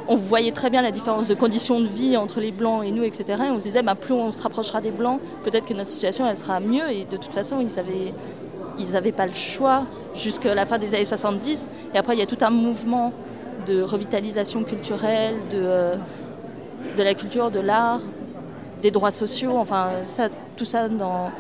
On 0.09 0.17
voyait 0.17 0.53
très 0.53 0.71
bien 0.71 0.83
la 0.83 0.91
différence 0.91 1.29
de 1.29 1.35
conditions 1.35 1.81
de 1.81 1.87
vie 1.87 2.17
entre 2.17 2.41
les 2.41 2.53
blancs 2.53 2.85
et 2.85 2.91
nous, 2.91 3.05
etc. 3.05 3.45
Et 3.47 3.51
on 3.51 3.59
se 3.59 3.65
disait, 3.65 3.83
bah, 3.83 3.95
plus 3.95 4.15
on 4.15 4.31
se 4.31 4.43
rapprochera 4.43 4.81
des 4.81 4.91
blancs, 4.91 5.21
peut-être 5.45 5.67
que 5.67 5.75
notre 5.75 5.91
situation 5.91 6.27
elle 6.27 6.37
sera 6.37 6.61
mieux. 6.61 6.91
Et 6.91 7.05
de 7.05 7.17
toute 7.17 7.33
façon, 7.33 7.61
ils 7.61 7.79
avaient, 7.79 8.13
ils 8.79 8.93
n'avaient 8.93 9.13
pas 9.13 9.27
le 9.27 9.35
choix 9.35 9.85
jusqu'à 10.15 10.55
la 10.55 10.67
fin 10.67 10.79
des 10.79 10.95
années 10.95 11.05
70. 11.05 11.69
Et 11.95 11.99
après, 11.99 12.15
il 12.15 12.19
y 12.19 12.23
a 12.23 12.27
tout 12.27 12.39
un 12.41 12.51
mouvement 12.51 13.13
de 13.67 13.83
revitalisation 13.83 14.65
culturelle, 14.65 15.37
de, 15.51 15.59
euh, 15.59 15.95
de 16.97 17.03
la 17.03 17.15
culture, 17.15 17.51
de 17.51 17.61
l'art, 17.61 18.01
des 18.83 18.91
droits 18.91 19.11
sociaux. 19.13 19.57
Enfin, 19.57 19.91
tout 20.57 20.65
ça 20.65 20.89
dans, 20.89 21.31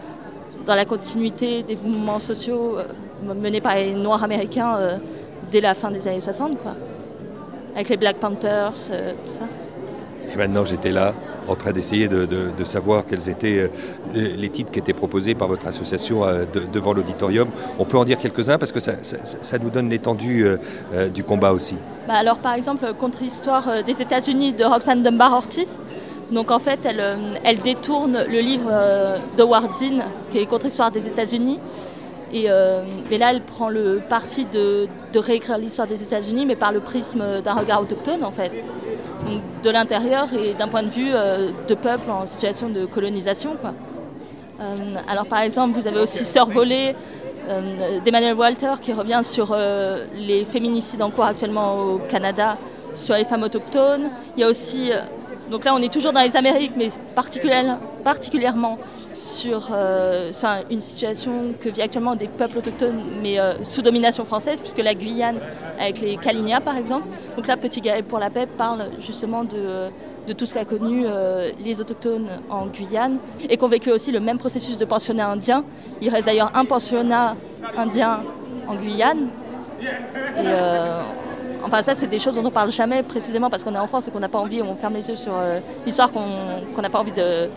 dans 0.66 0.75
la 0.75 0.85
continuité 0.85 1.62
des 1.62 1.76
mouvements 1.76 2.21
sociaux 2.21 2.78
euh, 2.78 2.85
menés 3.35 3.61
par 3.61 3.75
les 3.75 3.95
Noirs 3.95 4.23
américains 4.23 4.76
euh, 4.76 4.97
dès 5.50 5.61
la 5.61 5.75
fin 5.75 5.90
des 5.90 6.07
années 6.09 6.21
60, 6.21 6.59
quoi. 6.62 6.75
Avec 7.75 7.88
les 7.88 7.97
Black 7.97 8.17
Panthers, 8.17 8.73
euh, 8.91 9.12
tout 9.12 9.33
ça. 9.33 9.45
Et 10.33 10.37
maintenant, 10.37 10.64
j'étais 10.64 10.91
là, 10.91 11.14
en 11.49 11.55
train 11.57 11.73
d'essayer 11.73 12.09
de, 12.09 12.64
savoir 12.64 13.05
quels 13.05 13.29
étaient 13.29 13.71
les, 14.14 14.49
titres 14.49 14.71
qui 14.71 14.79
étaient 14.79 14.93
proposés 14.95 15.35
par 15.35 15.49
votre 15.49 15.67
association 15.67 16.23
devant 16.73 16.95
l'auditorium. 16.95 17.49
On 17.79 17.85
peut 17.85 17.99
en 17.99 18.05
dire 18.05 18.17
quelques-uns 18.19 18.57
parce 18.57 18.73
que 18.73 18.81
ça, 18.81 19.59
nous 19.59 19.69
donne 19.69 19.91
l'étendue 19.91 20.47
du 21.12 21.23
combat 21.23 21.52
aussi. 21.52 21.75
Bah 22.09 22.14
alors, 22.14 22.38
par 22.38 22.55
exemple, 22.55 22.95
Contre-histoire 22.99 23.83
des 23.85 24.00
États-Unis 24.00 24.55
de 24.55 24.64
Roxanne 24.64 25.02
Dunbar 25.02 25.35
Ortiz. 25.35 25.79
Donc 26.33 26.50
en 26.50 26.59
fait, 26.59 26.81
elle, 26.85 27.00
euh, 27.00 27.35
elle 27.45 27.59
détourne 27.59 28.25
le 28.26 28.41
livre 28.41 28.71
euh, 28.73 29.19
de 29.37 29.69
Zinn, 29.69 30.02
qui 30.31 30.38
est 30.38 30.47
Contre-histoire 30.47 30.91
des 30.91 31.07
États-Unis. 31.07 31.61
Et, 32.32 32.46
euh, 32.48 32.82
là, 33.10 33.30
elle 33.32 33.42
prend 33.42 33.68
le 33.68 34.00
parti 34.08 34.46
de, 34.46 34.88
réécrire 35.14 35.58
l'histoire 35.58 35.86
des 35.86 36.02
États-Unis, 36.02 36.46
mais 36.46 36.56
par 36.56 36.72
le 36.72 36.80
prisme 36.80 37.42
d'un 37.42 37.54
regard 37.54 37.82
autochtone, 37.82 38.24
en 38.24 38.30
fait. 38.30 38.52
de 39.62 39.70
l'intérieur 39.70 40.26
et 40.34 40.54
d'un 40.54 40.66
point 40.68 40.82
de 40.82 40.88
vue 40.88 41.12
de 41.68 41.74
peuple 41.74 42.10
en 42.10 42.26
situation 42.26 42.68
de 42.68 42.86
colonisation. 42.86 43.56
alors, 45.06 45.26
par 45.26 45.40
exemple, 45.40 45.74
vous 45.78 45.86
avez 45.86 46.00
aussi 46.00 46.24
Survolé 46.24 46.94
d'Emmanuel 48.04 48.34
Walter 48.34 48.72
qui 48.80 48.92
revient 48.92 49.20
sur 49.22 49.54
les 50.16 50.44
féminicides 50.44 51.02
en 51.02 51.10
cours 51.10 51.24
actuellement 51.24 51.74
au 51.74 51.98
Canada, 51.98 52.56
sur 52.94 53.14
les 53.14 53.24
femmes 53.24 53.42
autochtones. 53.42 54.10
Il 54.36 54.40
y 54.40 54.44
a 54.44 54.48
aussi 54.48 54.90
donc 55.52 55.66
là, 55.66 55.75
on 55.75 55.82
est 55.82 55.92
toujours 55.92 56.12
dans 56.14 56.23
les 56.23 56.35
Amériques, 56.35 56.73
mais 56.76 56.88
particulièrement 57.14 58.78
sur, 59.12 59.68
euh, 59.71 60.32
une 60.71 60.80
situation 60.80 61.54
que 61.61 61.68
vit 61.68 61.82
actuellement 61.82 62.16
des 62.16 62.26
peuples 62.26 62.59
autochtones, 62.59 63.02
mais 63.23 63.38
euh, 63.38 63.62
sous 63.62 63.82
domination 63.82 64.25
française, 64.25 64.61
puisque 64.61 64.78
la 64.78 64.94
Guyane, 64.94 65.37
avec 65.78 66.00
les 66.00 66.16
Kalinia 66.16 66.62
par 66.62 66.78
exemple. 66.78 67.06
Donc 67.37 67.47
là, 67.47 67.59
Petit 67.59 67.82
Gaël 67.82 68.02
pour 68.02 68.18
la 68.18 68.30
paix 68.30 68.47
parle 68.47 68.87
justement 68.99 69.44
de, 69.44 69.90
tout 70.32 70.47
ce 70.47 70.54
qu'a 70.54 70.64
connu 70.64 71.04
euh, 71.06 71.50
les 71.62 71.82
autochtones 71.82 72.30
en 72.49 72.66
Guyane 72.66 73.18
et 73.50 73.59
qu'on 73.59 73.68
vécu 73.68 73.90
aussi 73.90 74.11
le 74.11 74.21
même 74.21 74.38
processus 74.38 74.78
de 74.78 74.87
pensionnat 74.87 75.28
indien. 75.28 75.64
Il 76.00 76.09
reste 76.09 76.26
d'ailleurs 76.26 76.50
un 76.54 76.64
pensionnat 76.64 77.37
indien 77.76 78.21
en 78.66 78.75
Guyane. 78.75 79.28
Enfin, 81.64 81.83
ça, 81.83 81.95
c'est 81.95 82.07
des 82.07 82.19
choses 82.19 82.35
dont 82.35 82.45
on 82.45 82.50
parle 82.50 82.71
jamais 82.71 83.02
précisément 83.02 83.49
parce 83.49 83.64
qu'on 83.64 83.75
est 83.75 83.78
en 83.78 83.87
France 83.87 84.09
et 84.09 84.11
qu'on 84.11 84.21
n'a 84.21 84.28
pas 84.28 84.38
envie, 84.38 84.62
on 84.62 84.75
ferme 84.75 84.95
les 84.95 85.09
yeux 85.09 85.16
sur 85.16 85.33
euh, 85.35 85.61
l'histoire 85.87 86.11
qu'on 86.11 86.83
n'a 86.83 86.90
pas 86.90 86.99
envie 86.99 87.12
de 87.12 87.49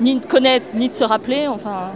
ni 0.00 0.18
de 0.18 0.24
connaître 0.24 0.66
ni 0.74 0.88
de 0.88 0.94
se 0.94 1.04
rappeler. 1.04 1.46
Enfin. 1.46 1.90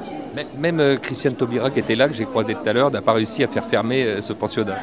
Même 0.58 0.80
euh, 0.80 0.96
Christiane 0.96 1.34
Taubira, 1.34 1.70
qui 1.70 1.80
était 1.80 1.94
là, 1.94 2.08
que 2.08 2.14
j'ai 2.14 2.26
croisé 2.26 2.54
tout 2.54 2.68
à 2.68 2.72
l'heure, 2.72 2.90
n'a 2.90 3.00
pas 3.00 3.12
réussi 3.12 3.42
à 3.42 3.48
faire 3.48 3.64
fermer 3.64 4.04
euh, 4.04 4.20
ce 4.20 4.32
pensionnat. 4.32 4.78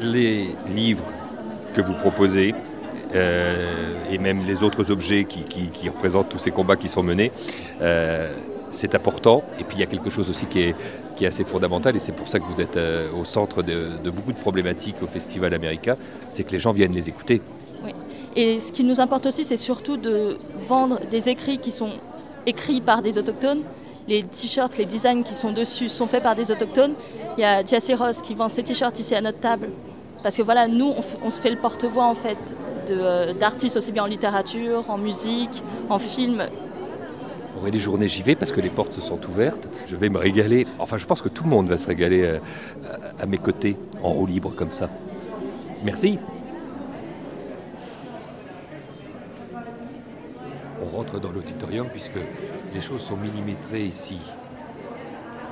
Les 0.00 0.48
livres 0.68 1.04
que 1.74 1.80
vous 1.80 1.94
proposez, 1.94 2.54
et 3.14 4.18
même 4.18 4.40
les 4.46 4.62
autres 4.64 4.90
objets 4.90 5.24
qui, 5.24 5.44
qui, 5.44 5.88
représentent 5.88 6.30
tous 6.30 6.38
ces 6.38 6.50
combats 6.50 6.76
qui 6.76 6.88
sont 6.88 7.04
menés, 7.04 7.30
c'est 8.70 8.94
important. 8.96 9.44
Et 9.60 9.64
puis 9.64 9.76
il 9.76 9.80
y 9.80 9.82
a 9.84 9.86
quelque 9.86 10.10
chose 10.10 10.28
aussi 10.28 10.46
qui 10.46 10.62
est, 10.62 10.74
qui 11.16 11.24
est 11.24 11.28
assez 11.28 11.44
fondamental, 11.44 11.96
et 11.96 11.98
c'est 11.98 12.12
pour 12.12 12.28
ça 12.28 12.38
que 12.38 12.44
vous 12.44 12.60
êtes 12.60 12.76
euh, 12.76 13.10
au 13.12 13.24
centre 13.24 13.62
de, 13.62 14.10
beaucoup 14.10 14.32
de 14.32 14.38
problématiques 14.38 14.96
au 15.02 15.06
Festival 15.06 15.54
America, 15.54 15.96
c'est 16.28 16.44
que 16.44 16.52
les 16.52 16.58
gens 16.58 16.72
viennent 16.72 16.94
les 16.94 17.08
écouter. 17.08 17.40
Oui. 17.84 17.92
Et 18.36 18.60
ce 18.60 18.72
qui 18.72 18.84
nous 18.84 19.00
importe 19.00 19.26
aussi, 19.26 19.44
c'est 19.44 19.56
surtout 19.56 19.96
de 19.96 20.38
vendre 20.68 21.00
des 21.10 21.28
écrits 21.28 21.58
qui 21.58 21.70
sont 21.70 21.92
écrits 22.46 22.80
par 22.80 23.02
des 23.02 23.18
autochtones. 23.18 23.62
Les 24.08 24.22
t-shirts, 24.22 24.76
les 24.78 24.86
designs 24.86 25.22
qui 25.22 25.34
sont 25.34 25.52
dessus 25.52 25.88
sont 25.88 26.06
faits 26.06 26.22
par 26.22 26.34
des 26.34 26.50
autochtones. 26.50 26.94
Il 27.38 27.42
y 27.42 27.44
a 27.44 27.64
Jessie 27.64 27.94
Ross 27.94 28.20
qui 28.20 28.34
vend 28.34 28.48
ses 28.48 28.62
t-shirts 28.62 28.98
ici 28.98 29.14
à 29.14 29.20
notre 29.20 29.40
table. 29.40 29.68
Parce 30.22 30.36
que 30.36 30.42
voilà, 30.42 30.68
nous, 30.68 30.92
on, 31.24 31.30
se 31.30 31.40
fait 31.40 31.50
le 31.50 31.56
porte-voix 31.56 32.04
en 32.04 32.14
fait 32.14 32.38
euh, 32.90 33.32
d'artistes 33.32 33.76
aussi 33.76 33.92
bien 33.92 34.04
en 34.04 34.06
littérature, 34.06 34.88
en 34.88 34.98
musique, 34.98 35.62
en 35.88 35.98
film, 35.98 36.44
et 37.66 37.70
les 37.70 37.78
journées, 37.78 38.08
j'y 38.08 38.22
vais 38.22 38.34
parce 38.34 38.52
que 38.52 38.60
les 38.60 38.70
portes 38.70 38.92
se 38.92 39.00
sont 39.00 39.18
ouvertes. 39.28 39.68
Je 39.88 39.96
vais 39.96 40.08
me 40.08 40.18
régaler. 40.18 40.66
Enfin, 40.78 40.98
je 40.98 41.06
pense 41.06 41.22
que 41.22 41.28
tout 41.28 41.44
le 41.44 41.50
monde 41.50 41.68
va 41.68 41.78
se 41.78 41.86
régaler 41.86 42.22
euh, 42.22 42.38
à, 43.20 43.26
mes 43.26 43.38
côtés, 43.38 43.76
en 44.02 44.10
roue 44.10 44.26
libre 44.26 44.52
comme 44.54 44.70
ça. 44.70 44.88
Merci. 45.84 46.18
On 50.82 50.96
rentre 50.96 51.20
dans 51.20 51.30
l'auditorium 51.30 51.88
puisque 51.88 52.18
les 52.74 52.80
choses 52.80 53.02
sont 53.02 53.16
millimétrées 53.16 53.84
ici. 53.84 54.18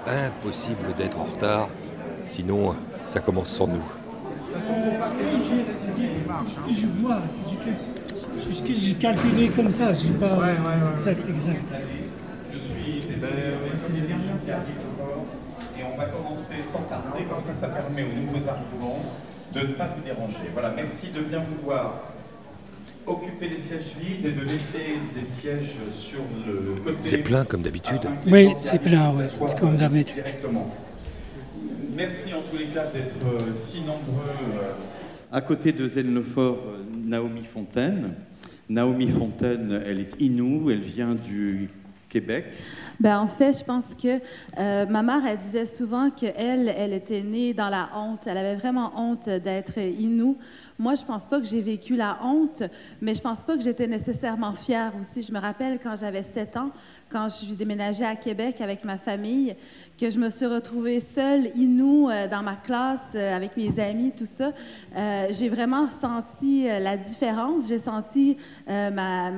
Impossible 0.06 0.94
d'être 0.96 1.18
en 1.18 1.24
retard, 1.24 1.68
sinon 2.26 2.74
ça 3.06 3.20
commence 3.20 3.48
sans 3.48 3.66
nous. 3.66 3.84
Ce 8.52 8.62
que 8.62 8.74
j'ai 8.74 8.94
calculé 8.94 9.48
comme 9.48 9.70
ça, 9.70 9.92
je 9.92 10.08
pas 10.08 10.34
ouais, 10.34 10.42
ouais, 10.42 10.90
exact, 10.92 11.28
exact. 11.28 11.64
Je 12.52 12.58
suis 12.58 13.02
merci 13.08 13.92
les 13.94 14.00
derniers 14.06 14.24
qui 14.44 14.50
arrivent 14.50 14.86
encore 14.94 15.26
et 15.78 15.82
on 15.84 15.96
va 15.96 16.06
commencer 16.06 16.54
sans 16.72 16.82
tarder, 16.82 17.24
comme 17.28 17.42
ça 17.42 17.54
ça 17.54 17.68
permet 17.68 18.02
aux 18.02 18.20
nouveaux 18.20 18.48
arrivants 18.48 19.02
de 19.54 19.60
ne 19.60 19.72
pas 19.74 19.88
vous 19.88 20.02
déranger. 20.02 20.50
Voilà, 20.52 20.72
merci 20.74 21.08
de 21.08 21.20
bien 21.20 21.40
vouloir 21.40 22.02
occuper 23.06 23.48
les 23.48 23.58
sièges 23.58 23.94
vides 24.00 24.26
et 24.26 24.32
de 24.32 24.44
laisser 24.44 24.98
des 25.14 25.24
sièges 25.24 25.76
sur 25.98 26.20
le 26.46 26.80
côté. 26.82 26.96
C'est 27.00 27.18
plein 27.18 27.44
comme 27.44 27.62
d'habitude. 27.62 28.02
Oui, 28.26 28.54
c'est 28.58 28.80
plein, 28.80 29.12
oui, 29.14 29.24
c'est 29.46 29.58
comme 29.58 29.76
d'habitude. 29.76 30.24
Merci 31.96 32.32
en 32.32 32.40
tous 32.42 32.56
les 32.56 32.66
cas 32.66 32.86
d'être 32.86 33.26
euh, 33.26 33.52
si 33.66 33.80
nombreux. 33.80 34.30
Euh, 34.54 34.72
à 35.32 35.40
côté 35.40 35.72
de 35.72 35.86
Zelnofort, 35.86 36.58
euh, 36.66 36.84
Naomi 36.92 37.44
Fontaine. 37.44 38.14
Naomi 38.70 39.08
Fontaine, 39.08 39.82
elle 39.84 39.98
est 39.98 40.20
Inou, 40.20 40.70
elle 40.70 40.78
vient 40.78 41.16
du 41.16 41.68
Québec. 42.08 42.44
Ben, 43.00 43.18
en 43.18 43.26
fait, 43.26 43.58
je 43.58 43.64
pense 43.64 43.96
que 43.96 44.20
euh, 44.58 44.86
ma 44.86 45.02
mère, 45.02 45.26
elle 45.26 45.38
disait 45.38 45.66
souvent 45.66 46.08
qu'elle, 46.10 46.68
elle 46.68 46.92
était 46.92 47.22
née 47.22 47.52
dans 47.52 47.68
la 47.68 47.88
honte. 47.96 48.20
Elle 48.26 48.36
avait 48.36 48.54
vraiment 48.54 48.92
honte 48.94 49.28
d'être 49.28 49.78
Inou. 49.78 50.38
Moi, 50.78 50.94
je 50.94 51.04
pense 51.04 51.26
pas 51.26 51.40
que 51.40 51.46
j'ai 51.46 51.60
vécu 51.60 51.96
la 51.96 52.18
honte, 52.22 52.62
mais 53.02 53.16
je 53.16 53.20
pense 53.20 53.42
pas 53.42 53.56
que 53.56 53.62
j'étais 53.62 53.88
nécessairement 53.88 54.52
fière 54.52 54.92
aussi. 55.00 55.22
Je 55.22 55.32
me 55.32 55.40
rappelle 55.40 55.80
quand 55.82 55.96
j'avais 55.96 56.22
7 56.22 56.56
ans, 56.56 56.70
quand 57.10 57.28
je 57.28 57.46
suis 57.46 57.56
déménagée 57.56 58.04
à 58.04 58.14
Québec 58.14 58.60
avec 58.60 58.84
ma 58.84 58.98
famille, 58.98 59.56
que 60.00 60.08
je 60.08 60.18
me 60.18 60.30
suis 60.30 60.46
retrouvée 60.46 60.98
seule, 60.98 61.50
inou, 61.56 62.08
euh, 62.08 62.26
dans 62.26 62.42
ma 62.42 62.56
classe, 62.56 63.12
euh, 63.14 63.36
avec 63.36 63.58
mes 63.58 63.78
amis, 63.78 64.12
tout 64.16 64.24
ça. 64.24 64.52
Euh, 64.96 65.26
j'ai 65.30 65.50
vraiment 65.50 65.90
senti 65.90 66.64
la 66.64 66.96
différence. 66.96 67.68
J'ai 67.68 67.78
senti 67.78 68.38
ma, 68.66 69.30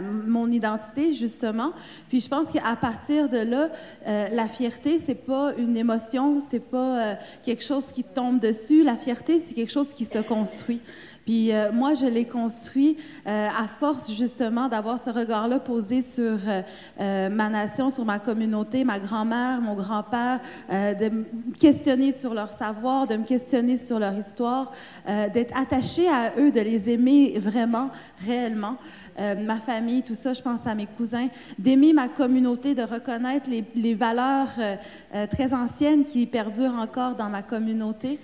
mon 0.00 0.50
identité, 0.50 1.12
justement. 1.12 1.72
Puis 2.08 2.20
je 2.20 2.28
pense 2.28 2.50
qu'à 2.50 2.74
partir 2.76 3.28
de 3.28 3.38
là, 3.38 3.68
la 4.06 4.48
fierté, 4.48 4.98
c'est 4.98 5.14
pas 5.14 5.52
une 5.56 5.76
émotion, 5.76 6.40
c'est 6.40 6.60
pas 6.60 7.16
quelque 7.42 7.62
chose 7.62 7.86
qui 7.92 8.04
tombe 8.04 8.40
dessus. 8.40 8.82
La 8.82 8.96
fierté, 8.96 9.38
c'est 9.38 9.54
quelque 9.54 9.72
chose 9.72 9.92
qui 9.94 10.04
se 10.04 10.18
construit. 10.18 10.80
Puis 11.24 11.52
euh, 11.52 11.70
moi, 11.72 11.94
je 11.94 12.06
l'ai 12.06 12.24
construit 12.24 12.96
euh, 13.26 13.48
à 13.48 13.68
force 13.68 14.12
justement 14.14 14.68
d'avoir 14.68 14.98
ce 14.98 15.10
regard-là 15.10 15.58
posé 15.58 16.02
sur 16.02 16.38
euh, 17.00 17.28
ma 17.28 17.48
nation, 17.48 17.90
sur 17.90 18.04
ma 18.04 18.18
communauté, 18.18 18.84
ma 18.84 18.98
grand-mère, 18.98 19.60
mon 19.60 19.74
grand-père, 19.74 20.40
de 20.70 21.08
me 21.08 21.24
questionner 21.58 22.12
sur 22.12 22.34
leur 22.34 22.50
savoir, 22.52 23.06
de 23.06 23.16
me 23.16 23.24
questionner 23.24 23.76
sur 23.76 23.98
leur 23.98 24.14
histoire, 24.14 24.72
d'être 25.06 25.56
attaché 25.56 26.08
à 26.08 26.32
eux, 26.38 26.50
de 26.50 26.60
les 26.60 26.90
aimer 26.90 27.38
vraiment, 27.38 27.90
réellement. 28.24 28.76
Euh, 29.18 29.34
ma 29.34 29.56
famille, 29.56 30.02
tout 30.02 30.14
ça, 30.14 30.32
je 30.32 30.42
pense 30.42 30.66
à 30.66 30.74
mes 30.74 30.86
cousins, 30.86 31.28
d'aimer 31.58 31.92
ma 31.92 32.08
communauté, 32.08 32.74
de 32.74 32.82
reconnaître 32.82 33.48
les, 33.74 33.94
valeurs 33.94 34.48
euh, 34.58 34.76
euh, 35.14 35.26
très 35.26 35.52
anciennes 35.52 36.04
qui 36.04 36.26
perdurent 36.26 36.76
encore 36.76 37.16
dans 37.16 37.28
ma 37.28 37.42
communauté. 37.42 38.18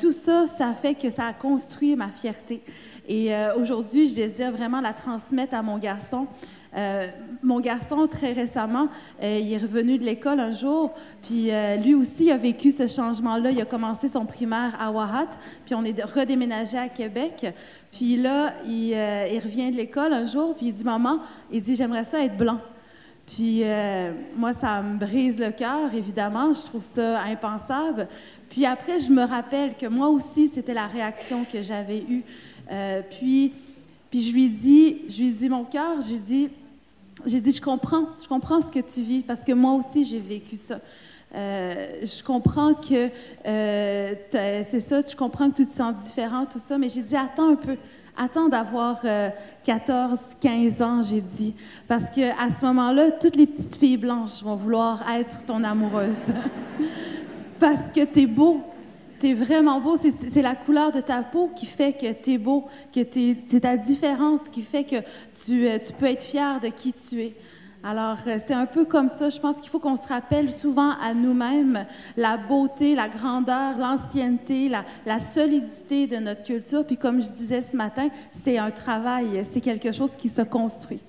Tout 0.00 0.12
ça, 0.12 0.46
ça 0.46 0.74
fait 0.74 0.94
que 0.94 1.08
ça 1.08 1.26
a 1.26 1.32
construit 1.32 1.94
ma 1.94 2.08
fierté. 2.08 2.62
Et 3.08 3.30
aujourd'hui, 3.56 4.08
je 4.08 4.14
désire 4.14 4.50
vraiment 4.50 4.80
la 4.80 4.92
transmettre 4.92 5.54
à 5.54 5.62
mon 5.62 5.78
garçon. 5.78 6.26
Euh, 6.74 7.08
mon 7.42 7.60
garçon, 7.60 8.06
très 8.06 8.32
récemment, 8.32 8.88
euh, 9.22 9.40
il 9.42 9.52
est 9.52 9.58
revenu 9.58 9.98
de 9.98 10.04
l'école 10.04 10.40
un 10.40 10.52
jour, 10.52 10.92
puis 11.20 11.50
euh, 11.50 11.76
lui 11.76 11.94
aussi 11.94 12.30
a 12.30 12.38
vécu 12.38 12.72
ce 12.72 12.88
changement-là. 12.88 13.50
Il 13.50 13.60
a 13.60 13.66
commencé 13.66 14.08
son 14.08 14.24
primaire 14.24 14.74
à 14.80 14.90
Wahat, 14.90 15.28
puis 15.66 15.74
on 15.74 15.84
est 15.84 16.02
redéménagé 16.02 16.78
à 16.78 16.88
Québec. 16.88 17.46
Puis 17.90 18.16
là, 18.16 18.54
il, 18.64 18.88
il 18.88 19.40
revient 19.40 19.70
de 19.70 19.76
l'école 19.76 20.14
un 20.14 20.24
jour, 20.24 20.54
puis 20.56 20.68
il 20.68 20.72
dit 20.72 20.84
Maman, 20.84 21.18
il 21.50 21.60
dit 21.60 21.76
J'aimerais 21.76 22.04
ça 22.04 22.24
être 22.24 22.36
blanc. 22.36 22.58
Puis 23.26 23.62
moi, 24.36 24.52
ça 24.54 24.82
me 24.82 24.98
brise 24.98 25.38
le 25.38 25.50
cœur, 25.50 25.94
évidemment. 25.94 26.52
Je 26.52 26.62
trouve 26.64 26.82
ça 26.82 27.20
impensable. 27.22 28.08
Puis 28.48 28.66
après, 28.66 28.98
je 28.98 29.10
me 29.10 29.24
rappelle 29.24 29.74
que 29.76 29.86
moi 29.86 30.08
aussi, 30.08 30.48
c'était 30.48 30.74
la 30.74 30.86
réaction 30.86 31.44
que 31.44 31.62
j'avais 31.62 32.00
eue. 32.08 32.24
Puis, 33.10 33.52
puis 34.10 34.20
je 34.22 34.32
lui 34.32 34.48
dis, 34.48 35.02
je 35.08 35.22
lui 35.22 35.30
dis 35.30 35.48
mon 35.48 35.64
cœur, 35.64 36.00
je 36.00 36.12
lui 36.12 36.18
dis, 36.18 36.48
j'ai 37.26 37.40
dit, 37.40 37.52
je 37.52 37.60
comprends, 37.60 38.06
je 38.22 38.28
comprends 38.28 38.60
ce 38.60 38.70
que 38.70 38.80
tu 38.80 39.02
vis 39.02 39.22
parce 39.22 39.40
que 39.40 39.52
moi 39.52 39.72
aussi 39.72 40.04
j'ai 40.04 40.18
vécu 40.18 40.56
ça. 40.56 40.80
Euh, 41.34 42.00
je 42.02 42.22
comprends 42.22 42.74
que 42.74 43.08
euh, 43.46 44.14
c'est 44.30 44.80
ça, 44.80 45.00
je 45.00 45.16
comprends 45.16 45.50
que 45.50 45.56
tu 45.56 45.66
te 45.66 45.72
sens 45.72 45.94
différent, 46.04 46.44
tout 46.44 46.58
ça, 46.58 46.76
mais 46.76 46.88
j'ai 46.90 47.02
dit, 47.02 47.16
attends 47.16 47.52
un 47.52 47.56
peu, 47.56 47.76
attends 48.18 48.48
d'avoir 48.48 49.00
euh, 49.04 49.30
14, 49.64 50.18
15 50.40 50.82
ans, 50.82 51.02
j'ai 51.02 51.22
dit, 51.22 51.54
parce 51.88 52.10
que 52.10 52.30
à 52.32 52.50
ce 52.50 52.64
moment-là, 52.66 53.12
toutes 53.12 53.36
les 53.36 53.46
petites 53.46 53.76
filles 53.76 53.96
blanches 53.96 54.42
vont 54.42 54.56
vouloir 54.56 55.08
être 55.10 55.44
ton 55.46 55.64
amoureuse. 55.64 56.12
parce 57.58 57.90
que 57.90 58.04
t'es 58.04 58.26
beau, 58.26 58.60
t'es 59.22 59.34
vraiment 59.34 59.80
beau. 59.80 59.96
C'est- 59.96 60.42
la 60.42 60.56
couleur 60.56 60.90
de 60.90 61.00
ta 61.00 61.22
peau 61.22 61.48
qui 61.54 61.66
fait 61.66 61.92
que 61.92 62.12
t'es 62.12 62.38
beau, 62.38 62.66
que 62.92 63.00
c'est 63.46 63.60
ta 63.60 63.76
différence 63.76 64.48
qui 64.48 64.62
fait 64.62 64.82
que 64.82 64.96
tu, 65.36 65.68
euh, 65.68 65.78
tu 65.78 65.92
peux 65.92 66.06
être 66.06 66.24
fier 66.24 66.58
de 66.58 66.66
qui 66.66 66.92
tu 66.92 67.20
es. 67.20 67.36
Alors, 67.84 68.18
euh, 68.26 68.38
c'est 68.44 68.52
un 68.54 68.66
peu 68.66 68.84
comme 68.84 69.08
ça. 69.08 69.28
Je 69.28 69.38
pense 69.38 69.60
qu'il 69.60 69.70
faut 69.70 69.78
qu'on 69.78 69.96
se 69.96 70.08
rappelle 70.08 70.50
souvent 70.50 70.90
à 71.00 71.14
nous-mêmes 71.14 71.86
la 72.16 72.36
beauté, 72.36 72.96
la 72.96 73.08
grandeur, 73.08 73.78
l'ancienneté, 73.78 74.68
la, 74.68 75.20
solidité 75.20 76.08
de 76.08 76.16
notre 76.16 76.42
culture. 76.42 76.84
Puis, 76.84 76.96
comme 76.96 77.22
je 77.22 77.30
disais 77.30 77.62
ce 77.62 77.76
matin, 77.76 78.08
c'est 78.32 78.58
un 78.58 78.72
travail, 78.72 79.44
c'est 79.52 79.60
quelque 79.60 79.92
chose 79.92 80.16
qui 80.16 80.30
se 80.30 80.42
construit. 80.42 81.00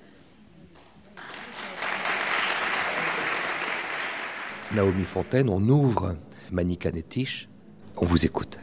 Naomi 4.72 5.04
Fontaine, 5.04 5.48
on 5.48 5.68
ouvre 5.68 6.14
Manika 6.52 6.92
Netish. 6.92 7.48
On 7.96 8.06
vous 8.06 8.26
écoute. 8.26 8.58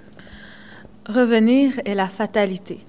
Revenir 1.07 1.79
est 1.85 1.95
la 1.95 2.07
fatalité. 2.07 2.81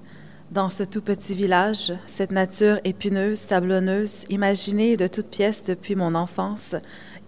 Dans 0.51 0.71
ce 0.71 0.83
tout 0.83 1.01
petit 1.01 1.35
village, 1.35 1.93
cette 2.07 2.33
nature 2.33 2.81
épineuse, 2.83 3.39
sablonneuse, 3.39 4.25
imaginée 4.29 4.97
de 4.97 5.07
toutes 5.07 5.29
pièces 5.29 5.65
depuis 5.65 5.95
mon 5.95 6.17
enfance, 6.17 6.75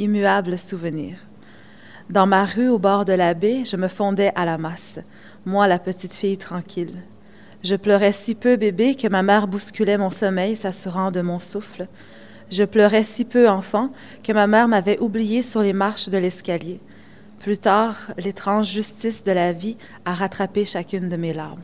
immuable 0.01 0.59
souvenir. 0.59 1.17
Dans 2.11 2.27
ma 2.27 2.45
rue 2.45 2.69
au 2.69 2.81
bord 2.81 3.05
de 3.05 3.13
la 3.13 3.35
baie, 3.35 3.63
je 3.65 3.77
me 3.77 3.87
fondais 3.87 4.33
à 4.35 4.45
la 4.45 4.59
masse, 4.59 4.99
moi 5.47 5.69
la 5.69 5.79
petite 5.79 6.15
fille 6.15 6.37
tranquille. 6.37 6.97
Je 7.63 7.77
pleurais 7.77 8.13
si 8.13 8.35
peu 8.35 8.57
bébé 8.57 8.97
que 8.97 9.09
ma 9.09 9.23
mère 9.23 9.47
bousculait 9.47 9.97
mon 9.97 10.11
sommeil, 10.11 10.57
s'assurant 10.57 11.13
de 11.13 11.21
mon 11.21 11.39
souffle. 11.39 11.87
Je 12.51 12.65
pleurais 12.65 13.05
si 13.05 13.25
peu 13.25 13.49
enfant 13.49 13.91
que 14.25 14.33
ma 14.33 14.49
mère 14.49 14.67
m'avait 14.67 14.99
oublié 14.99 15.43
sur 15.43 15.63
les 15.63 15.73
marches 15.73 16.09
de 16.09 16.19
l'escalier. 16.19 16.81
Plus 17.45 17.59
tard, 17.59 18.11
l'étrange 18.17 18.71
justice 18.71 19.23
de 19.23 19.31
la 19.31 19.53
vie 19.53 19.77
a 20.07 20.15
rattrapé 20.15 20.65
chacune 20.65 21.11
de 21.11 21.17
mes 21.17 21.35
larmes. 21.35 21.61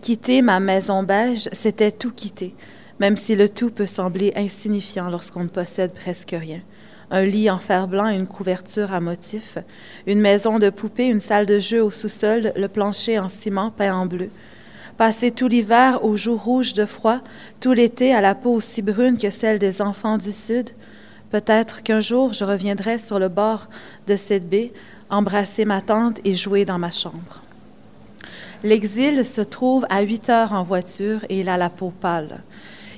Quitter 0.00 0.42
ma 0.42 0.58
maison 0.58 1.04
beige, 1.04 1.48
c'était 1.52 1.92
tout 1.92 2.10
quitter, 2.10 2.52
même 2.98 3.14
si 3.14 3.36
le 3.36 3.48
tout 3.48 3.70
peut 3.70 3.86
sembler 3.86 4.32
insignifiant 4.34 5.08
lorsqu'on 5.08 5.44
ne 5.44 5.48
possède 5.48 5.92
presque 5.92 6.34
rien. 6.36 6.62
Un 7.12 7.22
lit 7.22 7.48
en 7.48 7.58
fer 7.58 7.86
blanc 7.86 8.10
et 8.10 8.16
une 8.16 8.26
couverture 8.26 8.92
à 8.92 8.98
motifs, 8.98 9.56
une 10.08 10.20
maison 10.20 10.58
de 10.58 10.68
poupée, 10.68 11.06
une 11.06 11.20
salle 11.20 11.46
de 11.46 11.60
jeu 11.60 11.80
au 11.80 11.92
sous-sol, 11.92 12.52
le 12.56 12.66
plancher 12.66 13.20
en 13.20 13.28
ciment 13.28 13.70
peint 13.70 13.94
en 13.94 14.06
bleu. 14.06 14.30
Passer 14.98 15.30
tout 15.30 15.46
l'hiver 15.46 16.04
aux 16.04 16.16
joues 16.16 16.36
rouges 16.36 16.74
de 16.74 16.86
froid, 16.86 17.20
tout 17.60 17.72
l'été 17.72 18.12
à 18.12 18.20
la 18.20 18.34
peau 18.34 18.50
aussi 18.50 18.82
brune 18.82 19.16
que 19.16 19.30
celle 19.30 19.60
des 19.60 19.80
enfants 19.80 20.18
du 20.18 20.32
Sud, 20.32 20.70
Peut-être 21.32 21.82
qu'un 21.82 22.02
jour 22.02 22.34
je 22.34 22.44
reviendrai 22.44 22.98
sur 22.98 23.18
le 23.18 23.28
bord 23.28 23.68
de 24.06 24.16
cette 24.16 24.50
baie, 24.50 24.70
embrasser 25.08 25.64
ma 25.64 25.80
tante 25.80 26.20
et 26.26 26.34
jouer 26.34 26.66
dans 26.66 26.78
ma 26.78 26.90
chambre. 26.90 27.42
L'exil 28.62 29.24
se 29.24 29.40
trouve 29.40 29.86
à 29.88 30.02
huit 30.02 30.28
heures 30.28 30.52
en 30.52 30.62
voiture 30.62 31.24
et 31.30 31.40
il 31.40 31.48
a 31.48 31.56
la 31.56 31.70
peau 31.70 31.90
pâle. 31.90 32.42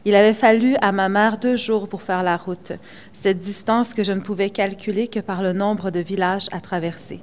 Il 0.05 0.17
avait 0.17 0.35
fallu 0.35 0.75
à 0.83 0.91
ma 0.91 1.09
mère 1.09 1.39
deux 1.39 1.57
jours 1.57 1.89
pour 1.89 2.03
faire 2.03 2.25
la 2.25 2.37
route, 2.37 2.73
cette 3.13 3.39
distance 3.39 3.95
que 3.95 4.03
je 4.03 4.13
ne 4.13 4.21
pouvais 4.21 4.51
calculer 4.51 5.07
que 5.07 5.21
par 5.21 5.41
le 5.41 5.53
nombre 5.53 5.93
de 5.93 6.01
villages 6.01 6.49
à 6.51 6.61
traverser. 6.61 7.21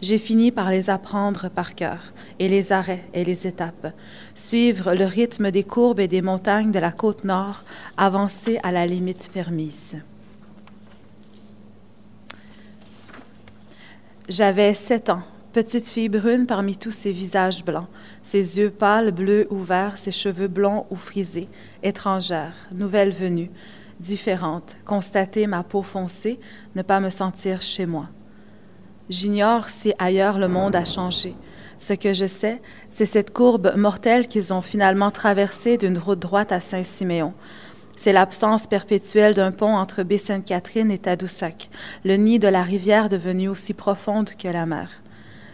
J'ai 0.00 0.18
fini 0.18 0.52
par 0.52 0.70
les 0.70 0.88
apprendre 0.88 1.48
par 1.50 1.74
cœur, 1.74 1.98
et 2.38 2.48
les 2.48 2.72
arrêts 2.72 3.04
et 3.12 3.24
les 3.24 3.46
étapes, 3.46 3.92
suivre 4.36 4.94
le 4.94 5.04
rythme 5.04 5.50
des 5.50 5.64
courbes 5.64 6.00
et 6.00 6.08
des 6.08 6.22
montagnes 6.22 6.70
de 6.70 6.78
la 6.78 6.92
côte 6.92 7.24
nord, 7.24 7.64
avancer 7.96 8.60
à 8.62 8.70
la 8.70 8.86
limite 8.86 9.30
permise. 9.32 9.96
J'avais 14.26 14.72
sept 14.72 15.10
ans, 15.10 15.20
petite 15.52 15.86
fille 15.86 16.08
brune 16.08 16.46
parmi 16.46 16.78
tous 16.78 16.92
ces 16.92 17.12
visages 17.12 17.62
blancs, 17.62 17.88
ses 18.22 18.56
yeux 18.56 18.70
pâles, 18.70 19.10
bleus 19.10 19.46
ou 19.50 19.62
verts, 19.62 19.98
ses 19.98 20.12
cheveux 20.12 20.48
blonds 20.48 20.86
ou 20.88 20.96
frisés, 20.96 21.46
étrangère, 21.82 22.54
nouvelle 22.74 23.12
venue, 23.12 23.50
différente, 24.00 24.76
constater 24.86 25.46
ma 25.46 25.62
peau 25.62 25.82
foncée, 25.82 26.40
ne 26.74 26.80
pas 26.80 27.00
me 27.00 27.10
sentir 27.10 27.60
chez 27.60 27.84
moi. 27.84 28.08
J'ignore 29.10 29.68
si 29.68 29.92
ailleurs 29.98 30.38
le 30.38 30.48
monde 30.48 30.74
a 30.74 30.86
changé. 30.86 31.34
Ce 31.78 31.92
que 31.92 32.14
je 32.14 32.26
sais, 32.26 32.62
c'est 32.88 33.04
cette 33.04 33.30
courbe 33.30 33.74
mortelle 33.76 34.26
qu'ils 34.26 34.54
ont 34.54 34.62
finalement 34.62 35.10
traversée 35.10 35.76
d'une 35.76 35.98
route 35.98 36.18
droite 36.18 36.50
à 36.50 36.60
Saint-Siméon. 36.60 37.34
C'est 37.96 38.12
l'absence 38.12 38.66
perpétuelle 38.66 39.34
d'un 39.34 39.52
pont 39.52 39.74
entre 39.74 40.02
Baie-Sainte-Catherine 40.02 40.90
et 40.90 40.98
Tadoussac, 40.98 41.70
le 42.04 42.16
nid 42.16 42.38
de 42.38 42.48
la 42.48 42.62
rivière 42.62 43.08
devenue 43.08 43.48
aussi 43.48 43.72
profonde 43.72 44.30
que 44.30 44.48
la 44.48 44.66
mer. 44.66 44.90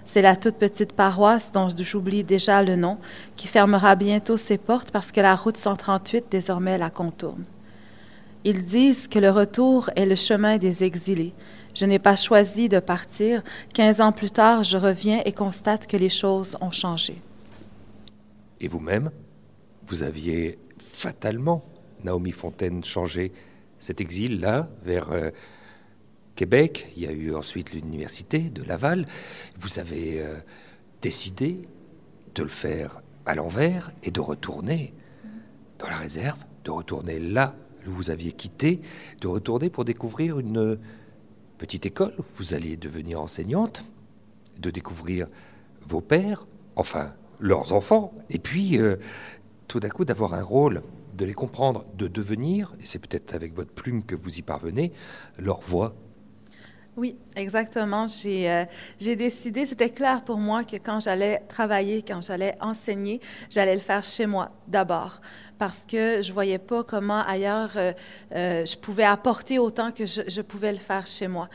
C'est 0.05 0.23
la 0.23 0.35
toute 0.35 0.57
petite 0.57 0.93
paroisse 0.93 1.53
dont 1.53 1.69
j'oublie 1.69 2.25
déjà 2.25 2.63
le 2.63 2.77
nom, 2.77 2.99
qui 3.37 3.47
fermera 3.47 3.95
bientôt 3.95 4.37
ses 4.37 4.59
portes 4.59 4.91
parce 4.91 5.13
que 5.13 5.21
la 5.21 5.37
route 5.37 5.57
138 5.57 6.25
désormais 6.31 6.79
la 6.79 6.91
contourne. 6.91 7.45
Ils 8.43 8.65
disent 8.65 9.07
que 9.07 9.19
le 9.19 9.31
retour 9.31 9.91
est 9.97 10.07
le 10.07 10.17
chemin 10.17 10.57
des 10.57 10.83
exilés. 10.83 11.35
Je 11.75 11.85
n'ai 11.85 11.99
pas 11.99 12.17
choisi 12.17 12.69
de 12.69 12.81
partir. 12.81 13.43
Quinze 13.75 14.01
ans 14.01 14.13
plus 14.13 14.31
tard, 14.31 14.63
je 14.63 14.79
reviens 14.79 15.23
et 15.25 15.33
constate 15.33 15.87
que 15.87 15.97
les 15.97 16.09
choses 16.09 16.57
ont 16.61 16.71
changé. 16.71 17.21
Et 18.61 18.67
vous-même, 18.67 19.11
vous 19.87 20.03
aviez 20.03 20.59
fatalement, 20.93 21.63
Naomi 22.05 22.33
Fontaine, 22.33 22.85
changé 22.85 23.33
cet 23.79 24.01
exil-là 24.01 24.69
vers 24.85 25.11
euh, 25.11 25.31
Québec. 26.37 26.93
Il 26.97 27.03
y 27.03 27.07
a 27.07 27.13
eu 27.13 27.35
ensuite 27.35 27.73
l'université 27.73 28.39
de 28.39 28.63
Laval. 28.63 29.07
Vous 29.59 29.79
avez 29.79 30.21
euh, 30.21 30.37
décidé 31.03 31.69
de 32.35 32.43
le 32.43 32.49
faire 32.49 33.03
à 33.27 33.35
l'envers 33.35 33.91
et 34.03 34.11
de 34.11 34.21
retourner 34.21 34.95
dans 35.79 35.89
la 35.89 35.97
réserve, 35.97 36.39
de 36.65 36.71
retourner 36.71 37.19
là 37.19 37.55
où 37.87 37.91
vous 37.91 38.11
aviez 38.11 38.33
quitté, 38.33 38.81
de 39.21 39.29
retourner 39.29 39.71
pour 39.71 39.85
découvrir 39.85 40.39
une 40.39 40.79
petite 41.59 41.87
école. 41.87 42.15
Vous 42.37 42.55
alliez 42.55 42.77
devenir 42.77 43.21
enseignante, 43.21 43.85
de 44.59 44.71
découvrir 44.71 45.27
vos 45.83 46.01
pères, 46.01 46.47
enfin 46.77 47.13
leurs 47.39 47.73
enfants, 47.73 48.13
et 48.29 48.39
puis 48.39 48.79
euh, 48.79 48.97
tout 49.67 49.81
d'un 49.81 49.89
coup 49.89 50.05
d'avoir 50.05 50.35
un 50.35 50.43
rôle, 50.43 50.83
de 51.21 51.27
les 51.27 51.35
comprendre, 51.35 51.85
de 51.95 52.09
devenir, 52.09 52.75
et 52.81 52.87
c'est 52.87 52.99
peut-être 52.99 53.35
avec 53.35 53.55
votre 53.55 53.73
plume 53.73 54.03
que 54.05 54.17
vous 54.17 54.39
y 54.39 54.43
parvenez, 54.43 54.91
leur 55.39 55.61
voix. 55.61 55.95
Oui, 57.01 57.17
exactement. 57.35 58.07
J'ai 58.07 58.51
euh, 58.51 58.67
j'ai 58.99 59.17
décidé, 59.17 59.65
c'était 59.65 59.89
clair 59.89 60.23
pour 60.23 60.37
moi 60.37 60.65
que 60.65 60.77
quand 60.77 61.01
j'allais 61.01 61.39
travailler, 61.49 62.03
quand 62.03 62.21
j'allais 62.21 62.59
enseigner, 62.61 63.23
j'allais 63.49 63.73
le 63.73 63.81
faire 63.81 64.05
chez 64.05 64.27
moi 64.27 64.49
d'abord 64.69 65.23
parce 65.59 65.85
que 65.85 66.23
je 66.23 66.33
voyais 66.33 66.59
pas 66.59 66.83
comment 66.85 67.23
ailleurs 67.23 67.73
euh, 67.77 67.93
euh, 68.35 68.65
je 68.65 68.77
pouvais 68.79 69.05
apporter 69.05 69.59
autant 69.59 69.93
que 69.93 70.07
je, 70.07 70.41
pouvais 70.41 70.73
le 70.73 70.79
faire 70.79 71.07
chez 71.07 71.29
moi. 71.29 71.49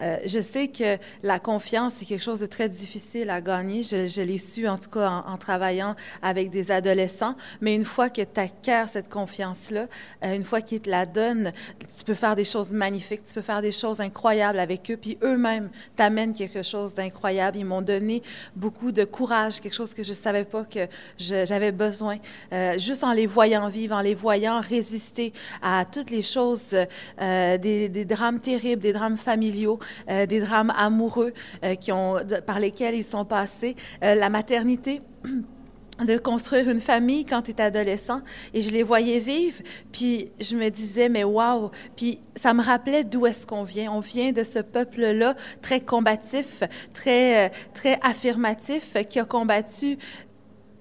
Je 0.00 0.40
sais 0.40 0.66
que 0.66 0.98
la 1.22 1.38
confiance, 1.38 1.94
c'est 1.94 2.04
quelque 2.04 2.24
chose 2.24 2.40
de 2.40 2.46
très 2.46 2.68
difficile 2.68 3.30
à 3.30 3.40
gagner. 3.40 3.84
Je, 3.84 4.22
l'ai 4.22 4.38
su, 4.38 4.66
en 4.66 4.76
tout 4.76 4.90
cas, 4.90 5.08
en, 5.08 5.32
en, 5.32 5.36
travaillant 5.36 5.94
avec 6.22 6.50
des 6.50 6.72
adolescents. 6.72 7.36
Mais 7.60 7.72
une 7.76 7.84
fois 7.84 8.10
que 8.10 8.22
tu 8.22 8.40
acquiers 8.40 8.86
cette 8.88 9.08
confiance-là, 9.08 9.86
une 10.24 10.42
fois 10.42 10.60
qu'ils 10.60 10.80
te 10.80 10.90
la 10.90 11.06
donnent, 11.06 11.52
tu 11.96 12.02
peux 12.04 12.14
faire 12.14 12.34
des 12.34 12.44
choses 12.44 12.72
magnifiques, 12.72 13.22
tu 13.22 13.34
peux 13.34 13.42
faire 13.42 13.62
des 13.62 13.70
choses 13.70 14.00
incroyables 14.00 14.58
avec 14.58 14.90
eux, 14.90 14.91
puis 14.96 15.18
eux-mêmes 15.22 15.70
t'amènent 15.96 16.34
quelque 16.34 16.62
chose 16.62 16.94
d'incroyable. 16.94 17.56
Ils 17.58 17.64
m'ont 17.64 17.82
donné 17.82 18.22
beaucoup 18.56 18.92
de 18.92 19.04
courage, 19.04 19.60
quelque 19.60 19.74
chose 19.74 19.94
que 19.94 20.02
je 20.02 20.12
savais 20.12 20.44
pas 20.44 20.64
que 20.64 20.86
j'avais 21.18 21.72
besoin. 21.72 22.18
Euh, 22.52 22.78
juste 22.78 23.04
en 23.04 23.12
les 23.12 23.26
voyant 23.26 23.68
vivre, 23.68 23.96
en 23.96 24.00
les 24.00 24.14
voyant 24.14 24.60
résister 24.60 25.32
à 25.62 25.84
toutes 25.84 26.10
les 26.10 26.22
choses, 26.22 26.74
euh, 27.20 27.58
des, 27.58 28.04
drames 28.04 28.40
terribles, 28.40 28.82
des 28.82 28.92
drames 28.92 29.16
familiaux, 29.16 29.78
euh, 30.10 30.26
des 30.26 30.40
drames 30.40 30.72
amoureux 30.76 31.32
qui 31.80 31.92
ont, 31.92 32.16
par 32.46 32.60
lesquels 32.60 32.94
ils 32.94 33.04
sont 33.04 33.24
passés, 33.24 33.76
la 34.00 34.28
maternité. 34.30 35.02
de 36.04 36.16
construire 36.18 36.68
une 36.68 36.80
famille 36.80 37.24
quand 37.24 37.42
tu 37.42 37.50
es 37.52 37.60
adolescent 37.60 38.20
et 38.54 38.60
je 38.60 38.70
les 38.70 38.82
voyais 38.82 39.18
vivre 39.18 39.60
puis 39.92 40.30
je 40.40 40.56
me 40.56 40.68
disais 40.68 41.08
mais 41.08 41.24
waouh 41.24 41.70
puis 41.96 42.18
ça 42.36 42.54
me 42.54 42.62
rappelait 42.62 43.04
d'où 43.04 43.26
est-ce 43.26 43.46
qu'on 43.46 43.62
vient 43.62 43.92
on 43.92 44.00
vient 44.00 44.32
de 44.32 44.44
ce 44.44 44.58
peuple 44.58 45.00
là 45.00 45.34
très 45.60 45.80
combatif 45.80 46.62
très 46.92 47.50
très 47.74 47.98
affirmatif 48.02 48.96
qui 49.08 49.18
a 49.18 49.24
combattu 49.24 49.98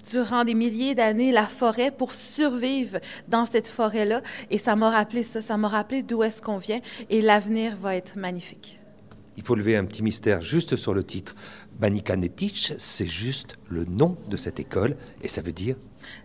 durant 0.10 0.44
des 0.44 0.54
milliers 0.54 0.96
d'années 0.96 1.32
la 1.32 1.46
forêt 1.46 1.92
pour 1.92 2.14
survivre 2.14 3.00
dans 3.28 3.46
cette 3.46 3.68
forêt-là. 3.68 4.22
Et 4.50 4.58
ça 4.58 4.76
m'a 4.76 4.90
rappelé 4.90 5.24
ça, 5.24 5.42
ça 5.42 5.58
m'a 5.58 5.68
rappelé 5.68 6.04
d'où 6.04 6.24
est-ce 6.24 6.42
qu'on 6.42 6.58
vient. 6.58 6.82
Et 7.10 7.22
l'avenir 7.22 7.76
va 7.78 7.96
être 7.96 8.16
magnifique. 8.18 8.80
Il 9.38 9.44
faut 9.44 9.56
lever 9.56 9.78
un 9.78 9.86
petit 9.86 10.04
mystère 10.04 10.42
juste 10.42 10.76
sur 10.76 10.94
le 10.94 11.04
titre. 11.04 11.36
Banika 11.82 12.16
Netich, 12.16 12.74
c'est 12.78 13.08
juste 13.08 13.58
le 13.68 13.86
nom 13.86 14.16
de 14.30 14.38
cette 14.38 14.60
école 14.60 14.96
et 15.24 15.28
ça 15.28 15.42
veut 15.42 15.52
dire 15.52 15.76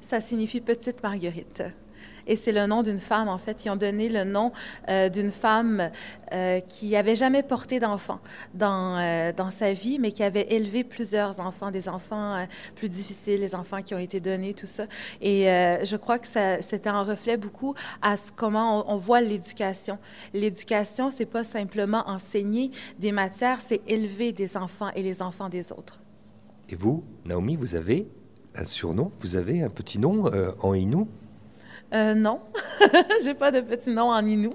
Ça 0.03 0.21
signifie 0.21 0.61
petite 0.61 1.03
Marguerite 1.03 1.62
et 2.27 2.37
c'est 2.37 2.53
le 2.53 2.67
nom 2.67 2.83
d'une 2.83 3.01
femme. 3.01 3.29
En 3.29 3.39
fait, 3.39 3.65
ils 3.65 3.71
ont 3.71 3.77
donné 3.77 4.09
le 4.09 4.25
nom 4.25 4.53
euh, 4.89 5.09
d'une 5.09 5.31
femme 5.31 5.91
euh, 6.33 6.61
qui 6.61 6.91
n'avait 6.91 7.15
jamais 7.15 7.43
porté 7.43 7.81
d'enfant 7.81 8.21
dans, 8.55 8.99
euh, 8.99 9.33
dans 9.33 9.51
sa 9.51 9.73
vie, 9.73 9.99
mais 9.99 10.12
qui 10.12 10.23
avait 10.23 10.47
élevé 10.51 10.85
plusieurs 10.85 11.41
enfants, 11.41 11.71
des 11.71 11.89
enfants 11.89 12.47
plus 12.75 12.89
difficiles, 12.89 13.41
les 13.41 13.55
enfants 13.55 13.83
qui 13.83 13.95
ont 13.95 13.99
été 13.99 14.21
donnés, 14.21 14.55
tout 14.55 14.67
ça. 14.67 14.87
Et 15.21 15.45
je 15.45 15.97
crois 15.97 16.19
que 16.19 16.27
c'était 16.27 16.89
un 16.89 17.03
reflet 17.03 17.37
beaucoup 17.37 17.75
à 18.03 18.17
comment 18.35 18.91
on, 18.93 18.97
voit 18.97 19.21
l'éducation. 19.21 19.99
L'éducation, 20.35 21.11
c'est 21.11 21.27
pas 21.27 21.45
simplement 21.45 22.03
enseigner 22.09 22.71
des 22.99 23.12
matières, 23.12 23.61
c'est 23.61 23.81
élever 23.87 24.33
des 24.33 24.57
enfants 24.57 24.91
et 24.95 25.03
les 25.03 25.23
enfants 25.23 25.49
des 25.49 25.73
autres. 25.73 26.01
Et 26.69 26.75
vous, 26.75 27.05
Naomi, 27.25 27.57
vous 27.57 27.77
avez 27.77 28.09
un 28.55 28.65
surnom, 28.65 29.11
vous 29.21 29.37
avez 29.37 29.62
un 29.62 29.69
petit 29.69 29.99
nom 29.99 30.25
en 30.61 30.75
Inou? 30.75 31.09
Euh, 31.94 32.14
non, 32.14 32.40
j'ai 33.25 33.35
pas 33.35 33.51
de 33.51 33.61
petit 33.61 33.90
nom 33.90 34.11
en 34.11 34.27
Inou. 34.27 34.55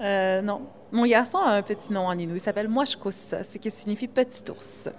Euh, 0.00 0.40
non. 0.42 0.62
Mon 0.90 1.06
garçon 1.06 1.38
a 1.38 1.52
un 1.52 1.62
petit 1.62 1.92
nom 1.92 2.06
en 2.06 2.18
Inou. 2.18 2.34
Il 2.34 2.40
s'appelle 2.40 2.68
Moishkus, 2.68 3.34
ce 3.42 3.58
qui 3.58 3.70
signifie 3.70 4.08
petit 4.08 4.42
ours. 4.50 4.90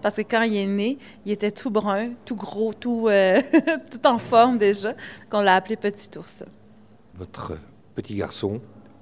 Parce 0.00 0.16
que 0.16 0.22
quand 0.22 0.42
il 0.42 0.56
est 0.56 0.66
né, 0.66 0.98
il 1.26 1.32
était 1.32 1.50
tout 1.50 1.70
brun, 1.70 2.10
tout 2.24 2.36
gros, 2.36 2.72
tout, 2.72 3.08
euh, 3.08 3.40
tout 3.90 4.06
en 4.06 4.18
forme 4.18 4.58
déjà, 4.58 4.94
qu'on 5.28 5.40
l'a 5.40 5.56
appelé 5.56 5.76
petit 5.76 6.16
ours. 6.18 6.44
Votre 7.14 7.58
petit 7.94 8.14
garçon 8.14 8.60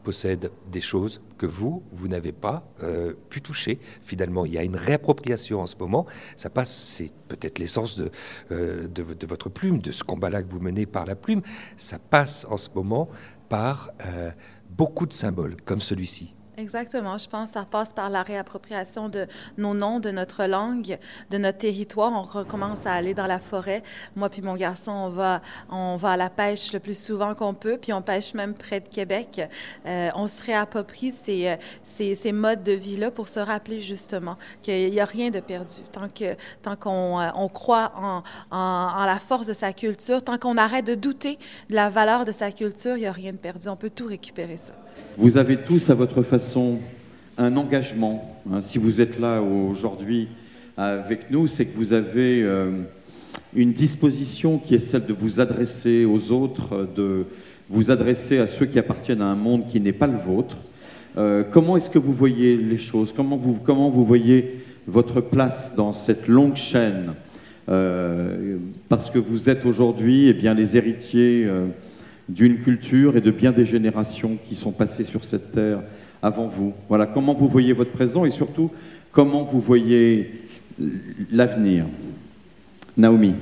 possède 0.09 0.51
des 0.73 0.81
choses 0.81 1.21
que 1.37 1.45
vous, 1.45 1.83
vous 1.93 2.09
n'avez 2.09 2.33
pas 2.33 2.67
euh, 2.83 3.13
pu 3.29 3.43
toucher. 3.43 3.79
Finalement, 4.01 4.47
il 4.47 4.55
y 4.55 4.57
a 4.57 4.63
une 4.63 4.75
réappropriation 4.75 5.61
en 5.61 5.67
ce 5.67 5.77
moment. 5.77 6.07
Ça 6.35 6.49
passe, 6.49 6.75
c'est 6.75 7.13
peut-être 7.29 7.59
l'essence 7.59 7.99
de, 7.99 8.11
euh, 8.51 8.89
de, 8.89 9.27
votre 9.27 9.51
plume, 9.51 9.81
de 9.81 9.93
ce 9.93 10.03
combat-là 10.05 10.43
que 10.43 10.51
vous 10.51 10.61
menez 10.61 10.87
par 10.87 11.05
la 11.05 11.15
plume. 11.15 11.43
Ça 11.77 11.99
passe 11.99 12.47
en 12.49 12.57
ce 12.57 12.71
moment 12.75 13.11
par 13.51 13.91
euh, 14.07 14.31
beaucoup 14.71 15.05
de 15.05 15.13
symboles, 15.13 15.57
comme 15.67 15.83
celui-ci. 15.83 16.35
Exactement. 16.59 17.17
Je 17.19 17.29
pense 17.29 17.51
que 17.51 17.55
ça 17.55 17.65
passe 17.65 17.93
par 17.93 18.11
la 18.11 18.25
réappropriation 18.25 19.09
de 19.09 19.29
nos 19.59 19.75
noms, 19.75 20.01
de 20.01 20.11
notre 20.11 20.45
langue, 20.45 20.99
de 21.31 21.39
notre 21.39 21.59
territoire. 21.59 22.13
On 22.13 22.23
recommence 22.23 22.85
à 22.85 22.95
aller 22.95 23.15
dans 23.15 23.29
la 23.29 23.39
forêt. 23.39 23.85
Moi 24.17 24.29
puis 24.29 24.43
mon 24.43 24.55
garçon, 24.55 24.91
on 24.91 25.11
va, 25.11 25.41
on 25.71 25.95
va 25.95 26.11
à 26.11 26.17
la 26.17 26.31
pêche 26.31 26.73
le 26.73 26.81
plus 26.81 26.99
souvent 27.01 27.37
qu'on 27.37 27.55
peut, 27.55 27.79
puis 27.81 27.93
on 27.93 28.03
pêche 28.03 28.35
même 28.35 28.55
près 28.55 28.81
de 28.81 28.89
Québec. 28.89 29.41
Euh, 29.87 30.11
on 30.17 30.27
se 30.27 30.43
réapproprie 30.43 31.13
ces, 31.13 31.57
ces, 31.85 32.33
modes 32.33 32.65
de 32.65 32.73
vie-là 32.73 33.13
pour 33.13 33.29
se 33.29 33.39
rappeler 33.39 33.81
justement 33.81 34.37
qu'il 34.61 34.91
n'y 34.91 35.01
a 35.01 35.05
rien 35.05 35.31
de 35.31 35.39
perdu. 35.39 35.83
Tant 35.93 36.09
que 36.09 36.35
tant 36.63 36.75
qu'on 36.75 37.21
on 37.37 37.49
croit 37.49 37.93
en, 37.95 38.25
en, 38.51 39.05
la 39.05 39.21
force 39.21 39.47
de 39.47 39.53
sa 39.53 39.73
culture, 39.73 40.25
tant 40.25 40.39
qu'on 40.39 40.57
arrête 40.57 40.85
de 40.85 40.97
douter 40.97 41.39
de 41.71 41.77
la 41.77 41.89
valeur 41.89 42.25
de 42.25 42.33
sa 42.33 42.51
culture, 42.51 42.97
il 42.97 43.03
n'y 43.03 43.07
a 43.07 43.13
rien 43.13 43.31
de 43.31 43.39
perdu. 43.39 43.69
On 43.69 43.77
peut 43.77 43.91
tout 43.91 44.07
récupérer 44.07 44.57
ça. 44.57 44.75
Vous 45.17 45.37
avez 45.37 45.57
tous 45.57 45.91
à 45.91 45.95
votre 45.95 46.23
façon 46.23 46.79
un 47.39 47.57
engagement. 47.57 48.41
Hein. 48.53 48.61
Si 48.61 48.79
vous 48.79 49.01
êtes 49.01 49.19
là 49.19 49.43
aujourd'hui 49.43 50.29
avec 50.77 51.31
nous, 51.31 51.47
c'est 51.49 51.65
que 51.65 51.77
vous 51.77 51.93
avez 51.93 52.43
euh, 52.43 52.71
une 53.55 53.73
disposition 53.73 54.59
qui 54.59 54.75
est 54.75 54.81
celle 54.81 55.07
de 55.07 55.13
vous 55.13 55.41
adresser 55.41 56.05
aux 56.05 56.31
autres, 56.31 56.89
de 56.95 57.27
vous 57.69 57.91
adresser 57.91 58.39
à 58.39 58.47
ceux 58.47 58.67
qui 58.67 58.79
appartiennent 58.79 59.23
à 59.23 59.27
un 59.27 59.35
monde 59.35 59.69
qui 59.69 59.81
n'est 59.81 59.93
pas 59.93 60.07
le 60.07 60.19
vôtre. 60.19 60.57
Euh, 61.17 61.43
comment 61.51 61.77
est-ce 61.77 61.91
que 61.91 61.99
vous 61.99 62.13
voyez 62.13 62.57
les 62.57 62.79
choses? 62.79 63.13
Comment 63.13 63.37
vous, 63.37 63.59
comment 63.65 63.91
vous 63.91 64.05
voyez 64.05 64.61
votre 64.87 65.21
place 65.21 65.75
dans 65.75 65.95
cette 65.95 66.29
longue 66.29 66.57
chaîne? 66.57 67.15
Euh, 67.69 68.57
Parce 68.89 69.11
que 69.11 69.19
vous 69.19 69.49
êtes 69.49 69.67
aujourd'hui 69.67 70.29
eh 70.29 70.55
les 70.55 70.77
héritiers 70.77 71.47
d'une 72.29 72.59
culture 72.59 73.17
et 73.17 73.21
de 73.21 73.31
bien 73.31 73.53
des 73.53 73.65
générations 73.65 74.39
qui 74.49 74.57
sont 74.57 74.73
passées 74.73 75.05
sur 75.05 75.25
cette 75.25 75.53
terre 75.53 75.81
avant 76.23 76.47
vous. 76.47 76.75
Voilà, 76.89 77.07
comment 77.07 77.35
vous 77.35 77.49
voyez 77.49 77.73
votre 77.73 77.93
présent 77.93 78.25
et 78.25 78.31
surtout 78.31 78.71
comment 79.13 79.45
vous 79.45 79.61
voyez 79.61 80.43
l'avenir. 81.31 81.87
Naomi. 82.97 83.35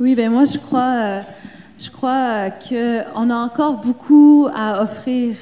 Oui, 0.00 0.14
ben 0.14 0.30
moi 0.30 0.44
je 0.44 0.58
crois, 0.58 0.96
euh, 1.02 1.20
je 1.78 1.90
crois 1.90 2.50
qu'on 2.50 3.30
a 3.30 3.36
encore 3.36 3.82
beaucoup 3.82 4.48
à 4.54 4.82
offrir 4.82 5.36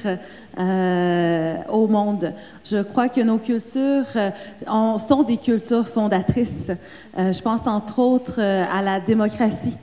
euh, 0.58 1.56
au 1.70 1.86
monde. 1.86 2.32
Je 2.64 2.82
crois 2.82 3.08
que 3.08 3.20
nos 3.20 3.38
cultures 3.38 4.04
euh, 4.16 4.98
sont 4.98 5.22
des 5.22 5.36
cultures 5.36 5.86
fondatrices. 5.86 6.72
Je 7.16 7.40
pense 7.42 7.66
entre 7.68 8.00
autres 8.00 8.40
à 8.40 8.82
la 8.82 8.98
démocratie. 8.98 9.76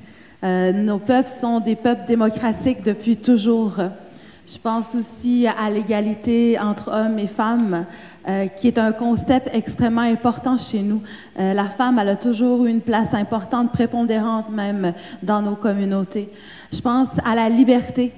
Euh, 0.43 0.71
nos 0.71 0.97
peuples 0.97 1.30
sont 1.30 1.60
des 1.60 1.75
peuples 1.75 2.06
démocratiques 2.08 2.84
depuis 2.84 3.17
toujours. 3.17 3.75
Je 4.47 4.58
pense 4.58 4.95
aussi 4.95 5.45
à 5.47 5.69
l'égalité 5.69 6.58
entre 6.60 6.91
hommes 6.91 7.19
et 7.19 7.27
femmes, 7.27 7.86
euh, 8.27 8.47
qui 8.47 8.67
est 8.67 8.80
un 8.80 8.91
concept 8.91 9.49
extrêmement 9.54 10.01
important 10.01 10.58
chez 10.58 10.82
nous. 10.82 11.01
Euh, 11.39 11.54
la 11.54 11.65
femme, 11.65 11.99
elle 11.99 12.10
a 12.10 12.15
toujours 12.15 12.65
eu 12.65 12.69
une 12.69 12.82
place 12.82 13.13
importante, 13.13 13.71
prépondérante 13.71 14.49
même 14.49 14.93
dans 15.21 15.43
nos 15.43 15.56
communautés. 15.56 16.30
Je 16.73 16.82
pense 16.82 17.10
à 17.23 17.36
la 17.36 17.49
liberté. 17.49 18.12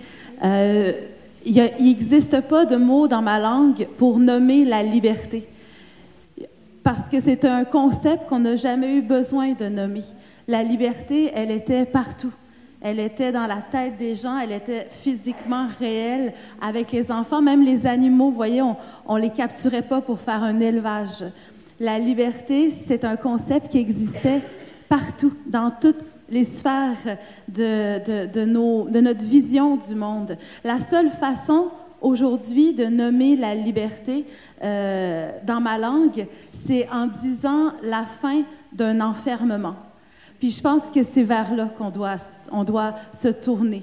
Il 1.46 1.72
n'existe 1.80 2.40
pas 2.42 2.66
de 2.66 2.78
mot 2.78 3.08
dans 3.08 3.22
ma 3.22 3.38
langue 3.40 3.88
pour 3.98 4.18
nommer 4.18 4.64
la 4.64 4.82
liberté, 4.82 5.48
parce 6.84 7.08
que 7.10 7.20
c'est 7.20 7.46
un 7.46 7.66
concept 7.66 8.28
qu'on 8.28 8.40
n'a 8.40 8.56
jamais 8.56 8.96
eu 8.96 9.02
besoin 9.02 9.54
de 9.54 9.68
nommer. 9.68 10.04
La 10.48 10.64
liberté, 10.64 11.32
elle 11.34 11.52
était 11.52 11.86
partout. 11.86 12.34
Elle 12.82 13.00
était 13.00 13.32
dans 13.32 13.48
la 13.48 13.62
tête 13.72 13.96
des 13.98 14.14
gens, 14.14 14.38
elle 14.38 14.52
était 14.52 14.88
physiquement 15.04 15.68
réelle 15.80 16.34
avec 16.62 16.92
les 16.92 17.12
enfants, 17.12 17.42
même 17.42 17.64
les 17.64 17.88
animaux, 17.88 18.30
voyez, 18.30 18.62
on 18.62 19.16
ne 19.16 19.22
les 19.22 19.30
capturait 19.30 19.84
pas 19.84 20.02
pour 20.02 20.20
faire 20.20 20.44
un 20.44 20.60
élevage. 20.60 21.24
La 21.80 21.98
liberté, 21.98 22.72
c'est 22.72 23.06
un 23.06 23.16
concept 23.16 23.70
qui 23.70 23.78
existait 23.78 24.42
partout, 24.90 25.34
dans 25.46 25.72
toutes 25.72 26.04
les 26.30 26.44
sphères 26.44 27.18
de, 27.48 28.28
de 28.28 29.00
notre 29.00 29.24
vision 29.24 29.78
du 29.78 29.96
monde. 29.96 30.38
La 30.66 30.82
seule 30.82 31.10
façon 31.10 31.70
aujourd'hui 32.04 32.74
de 32.74 32.86
nommer 32.86 33.36
la 33.36 33.56
liberté 33.56 34.26
euh, 34.62 35.32
dans 35.48 35.62
ma 35.62 35.78
langue, 35.78 36.28
c'est 36.52 36.88
en 36.90 37.08
disant 37.08 37.72
la 37.82 38.04
fin 38.04 38.44
d'un 38.74 39.02
enfermement. 39.02 39.76
Puis 40.44 40.52
je 40.52 40.62
pense 40.62 40.90
que 40.90 41.04
c'est 41.04 41.24
vers 41.24 41.56
là 41.56 41.70
qu'on 41.78 41.90
doit, 41.90 42.18
on 42.52 42.66
doit 42.66 42.96
se 43.14 43.30
tourner. 43.30 43.82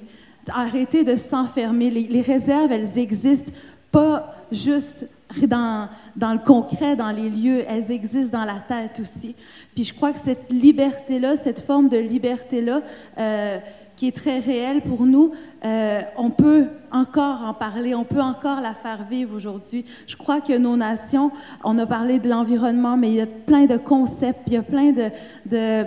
Arrêter 0.53 1.05
de 1.05 1.17
s'enfermer. 1.17 1.89
Les, 1.89 2.21
réserves, 2.21 2.71
elles 2.71 2.99
existent 2.99 3.51
pas 3.91 4.35
juste 4.53 5.07
dans, 5.47 5.89
dans 6.17 6.35
le 6.35 6.39
concret, 6.39 6.97
dans 6.97 7.13
les 7.13 7.31
lieux, 7.31 7.65
elles 7.67 7.91
existent 7.91 8.41
dans 8.41 8.45
la 8.45 8.59
tête 8.59 9.01
aussi. 9.01 9.35
Puis 9.75 9.85
je 9.85 9.95
crois 9.95 10.13
que 10.13 10.19
cette 10.19 10.53
liberté-là, 10.53 11.39
cette 11.39 11.63
forme 11.63 11.89
de 11.89 11.97
liberté-là, 11.97 12.83
euh, 13.17 13.59
qui 13.97 14.09
est 14.09 14.17
très 14.17 14.41
réelle 14.41 14.83
pour 14.83 15.07
nous, 15.07 15.33
euh, 15.65 16.03
on 16.19 16.29
peut 16.29 16.67
encore 16.93 17.41
en 17.43 17.55
parler, 17.55 17.95
on 17.95 18.05
peut 18.05 18.21
encore 18.21 18.61
la 18.61 18.75
faire 18.75 19.07
vivre 19.09 19.35
aujourd'hui. 19.35 19.87
Je 20.07 20.17
crois 20.17 20.43
que 20.43 20.59
nos 20.59 20.77
nations, 20.77 21.31
on 21.65 21.79
a 21.79 21.87
parlé 21.87 22.19
de 22.19 22.29
l'environnement, 22.29 22.99
mais 22.99 23.09
il 23.09 23.15
y 23.15 23.21
a 23.23 23.27
plein 23.27 23.65
de 23.65 23.79
concepts, 23.79 24.43
il 24.47 24.53
y 24.53 24.57
a 24.59 24.63
plein 24.63 24.93
de 24.93 25.87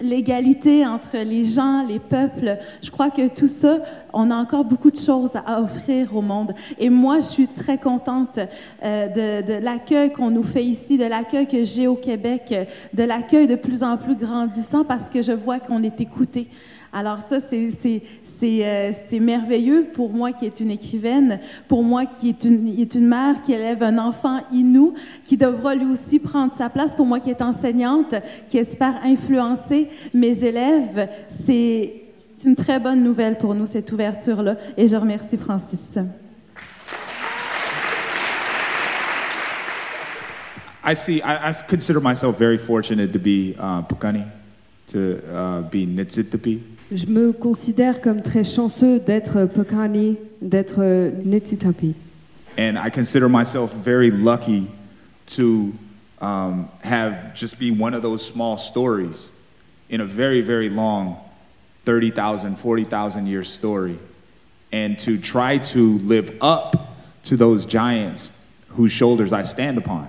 l'égalité 0.00 0.86
entre 0.86 1.16
les 1.18 1.44
gens, 1.44 1.84
les 1.86 1.98
peuples. 1.98 2.56
Je 2.82 2.90
crois 2.90 3.10
que 3.10 3.28
tout 3.28 3.48
ça, 3.48 3.78
on 4.12 4.30
a 4.30 4.36
encore 4.36 4.64
beaucoup 4.64 4.90
de 4.90 4.96
choses 4.96 5.34
à 5.34 5.60
offrir 5.60 6.14
au 6.16 6.22
monde. 6.22 6.52
Et 6.78 6.90
moi, 6.90 7.16
je 7.16 7.26
suis 7.26 7.48
très 7.48 7.78
contente 7.78 8.38
euh, 8.84 9.42
de, 9.42 9.46
de 9.46 9.64
l'accueil 9.64 10.12
qu'on 10.12 10.30
nous 10.30 10.44
fait 10.44 10.64
ici, 10.64 10.98
de 10.98 11.04
l'accueil 11.04 11.46
que 11.46 11.64
j'ai 11.64 11.86
au 11.86 11.96
Québec, 11.96 12.54
de 12.92 13.02
l'accueil 13.02 13.46
de 13.46 13.56
plus 13.56 13.82
en 13.82 13.96
plus 13.96 14.16
grandissant 14.16 14.84
parce 14.84 15.10
que 15.10 15.22
je 15.22 15.32
vois 15.32 15.58
qu'on 15.58 15.82
est 15.82 16.00
écouté. 16.00 16.48
Alors 16.92 17.20
ça, 17.20 17.38
c'est 17.40 18.02
euh, 18.42 18.92
c'est 19.08 19.20
merveilleux 19.20 19.86
pour 19.92 20.12
moi 20.12 20.32
qui 20.32 20.46
est 20.46 20.60
une 20.60 20.70
écrivaine, 20.70 21.40
pour 21.66 21.82
moi 21.82 22.06
qui 22.06 22.28
est 22.28 22.44
une, 22.44 23.08
mère 23.08 23.42
qui 23.42 23.52
élève 23.52 23.82
un 23.82 23.98
enfant 23.98 24.40
inou, 24.52 24.94
qui 25.24 25.36
devra 25.36 25.74
lui 25.74 25.86
aussi 25.86 26.18
prendre 26.18 26.52
sa 26.52 26.68
place, 26.70 26.94
pour 26.94 27.06
moi 27.06 27.20
qui 27.20 27.30
est 27.30 27.42
enseignante, 27.42 28.14
qui 28.48 28.58
espère 28.58 29.00
influencer 29.04 29.88
mes 30.14 30.44
élèves. 30.44 31.08
C'est 31.28 31.94
une 32.44 32.54
très 32.54 32.78
bonne 32.78 33.02
nouvelle 33.02 33.38
pour 33.38 33.54
nous, 33.54 33.66
cette 33.66 33.90
ouverture-là, 33.92 34.56
et 34.76 34.86
je 34.86 34.96
remercie 34.96 35.36
Francis. 35.36 35.98
I 40.84 40.94
see, 40.94 41.20
I, 41.22 41.52
consider 41.68 42.00
myself 42.00 42.38
very 42.38 42.56
fortunate 42.56 43.12
to 43.12 43.18
be 43.18 43.54
uh, 43.58 43.82
to 44.88 45.20
uh, 45.34 45.60
be 45.62 45.86
Nitsitapi. 45.86 46.77
Je 46.90 47.04
me 47.06 47.32
considère 47.32 48.00
comme 48.00 48.22
très 48.22 48.44
chanceux 48.44 48.98
d'être 48.98 49.46
d'être 50.40 51.12
Nitsitapi. 51.22 51.94
And 52.56 52.78
I 52.78 52.88
consider 52.88 53.28
myself 53.28 53.74
very 53.74 54.10
lucky 54.10 54.66
to 55.36 55.72
um, 56.22 56.68
have 56.82 57.34
just 57.34 57.58
be 57.58 57.70
one 57.70 57.92
of 57.92 58.02
those 58.02 58.24
small 58.24 58.56
stories 58.56 59.28
in 59.90 60.00
a 60.00 60.06
very, 60.06 60.40
very 60.40 60.70
long 60.70 61.18
30,000, 61.84 62.56
40,000 62.56 63.26
year 63.26 63.44
story. 63.44 63.98
And 64.72 64.98
to 65.00 65.18
try 65.18 65.58
to 65.58 65.98
live 65.98 66.32
up 66.40 66.96
to 67.24 67.36
those 67.36 67.66
giants 67.66 68.32
whose 68.68 68.92
shoulders 68.92 69.32
I 69.32 69.42
stand 69.42 69.76
upon. 69.76 70.08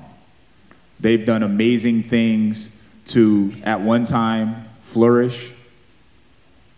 They've 1.01 1.25
done 1.25 1.43
amazing 1.43 2.03
things 2.03 2.69
to, 3.07 3.53
at 3.63 3.81
one 3.81 4.05
time, 4.05 4.65
flourish 4.81 5.51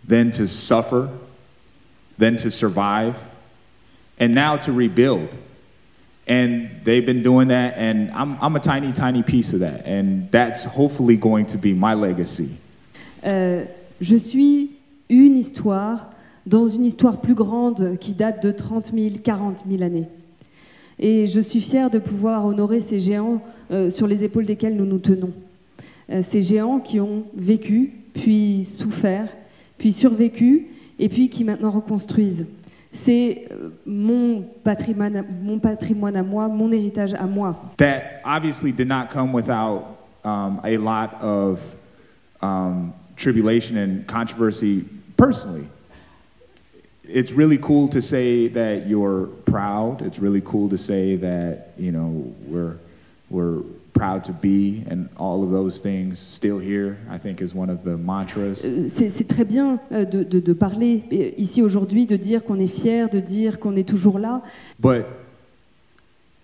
then 0.06 0.30
to 0.32 0.46
suffer, 0.46 1.08
then 2.18 2.36
to 2.36 2.50
survive, 2.50 3.18
and 4.18 4.34
now 4.34 4.56
to 4.56 4.72
rebuild. 4.72 5.28
And 6.26 6.70
they've 6.84 7.04
been 7.04 7.22
doing 7.22 7.48
that, 7.48 7.74
and 7.76 8.10
I'm, 8.12 8.38
I'm 8.40 8.54
a 8.54 8.60
tiny, 8.60 8.92
tiny 8.92 9.22
piece 9.22 9.52
of 9.52 9.60
that. 9.60 9.84
And 9.86 10.30
that's 10.30 10.64
hopefully 10.64 11.16
going 11.16 11.46
to 11.46 11.58
be 11.58 11.72
my 11.72 11.94
legacy. 11.94 12.48
Euh, 13.24 13.64
je 14.00 14.16
suis 14.16 14.70
une 15.08 15.36
histoire 15.36 16.10
dans 16.46 16.66
une 16.66 16.84
histoire 16.84 17.20
plus 17.20 17.34
grande 17.34 17.96
qui 18.00 18.12
date 18.12 18.42
de 18.42 18.50
30 18.50 18.92
000, 18.94 19.16
40 19.22 19.64
000 19.68 19.82
années. 19.82 20.08
Et 20.98 21.26
je 21.26 21.40
suis 21.40 21.60
fière 21.60 21.90
de 21.90 21.98
pouvoir 21.98 22.44
honorer 22.46 22.80
ces 22.80 23.00
géants 23.00 23.42
euh, 23.70 23.90
sur 23.90 24.06
les 24.06 24.24
épaules 24.24 24.44
desquels 24.44 24.76
nous 24.76 24.86
nous 24.86 24.98
tenons. 24.98 25.32
Euh, 26.10 26.22
ces 26.22 26.42
géants 26.42 26.78
qui 26.78 27.00
ont 27.00 27.24
vécu, 27.34 27.92
puis 28.14 28.64
souffert, 28.64 29.28
puis 29.78 29.92
survécu, 29.92 30.68
et 30.98 31.08
puis 31.08 31.28
qui 31.28 31.44
maintenant 31.44 31.70
reconstruisent. 31.70 32.46
C'est 32.92 33.48
euh, 33.50 33.70
mon 33.86 34.42
patrimoine, 34.62 35.24
mon 35.42 35.58
patrimoine 35.58 36.16
à 36.16 36.22
moi, 36.22 36.46
mon 36.48 36.70
héritage 36.72 37.14
à 37.14 37.26
moi. 37.26 37.56
That 37.78 38.20
obviously 38.24 38.70
did 38.70 38.86
not 38.86 39.06
come 39.10 39.32
without 39.32 39.96
um, 40.24 40.60
a 40.62 40.76
lot 40.76 41.14
of 41.22 41.74
um, 42.42 42.92
tribulation 43.16 43.78
and 43.78 44.06
controversy 44.06 44.84
personally. 45.16 45.66
It's 47.04 47.32
really 47.32 47.58
cool 47.58 47.88
to 47.88 48.00
say 48.00 48.48
that 48.48 48.86
you're 48.86 49.26
proud. 49.44 50.02
It's 50.02 50.18
really 50.18 50.42
cool 50.42 50.68
to 50.68 50.76
say 50.76 51.16
that 51.16 51.72
you 51.78 51.92
know 51.92 52.32
we're 52.46 52.76
we're 53.30 53.62
proud 53.92 54.22
to 54.24 54.32
be 54.32 54.84
and 54.90 55.06
all 55.18 55.42
of 55.42 55.50
those 55.50 55.80
things 55.80 56.18
still 56.18 56.58
here 56.58 56.96
i 57.10 57.18
think 57.18 57.40
is 57.40 57.54
one 57.54 57.70
of 57.70 57.82
the 57.84 57.96
mantras. 57.96 58.64
Euh, 58.64 58.88
c'est 58.88 59.28
très 59.28 59.44
bien 59.44 59.78
euh, 59.92 60.04
de, 60.04 60.22
de, 60.22 60.40
de 60.40 60.52
parler 60.52 61.02
euh, 61.12 61.30
ici 61.36 61.62
aujourd'hui 61.62 62.06
de 62.06 62.16
dire 62.16 62.44
qu'on 62.44 62.58
est 62.58 62.66
fier 62.66 63.10
de 63.10 63.20
dire 63.20 63.58
qu'on 63.60 63.76
est 63.76 63.88
toujours 63.88 64.18
là. 64.18 64.42
But 64.80 65.04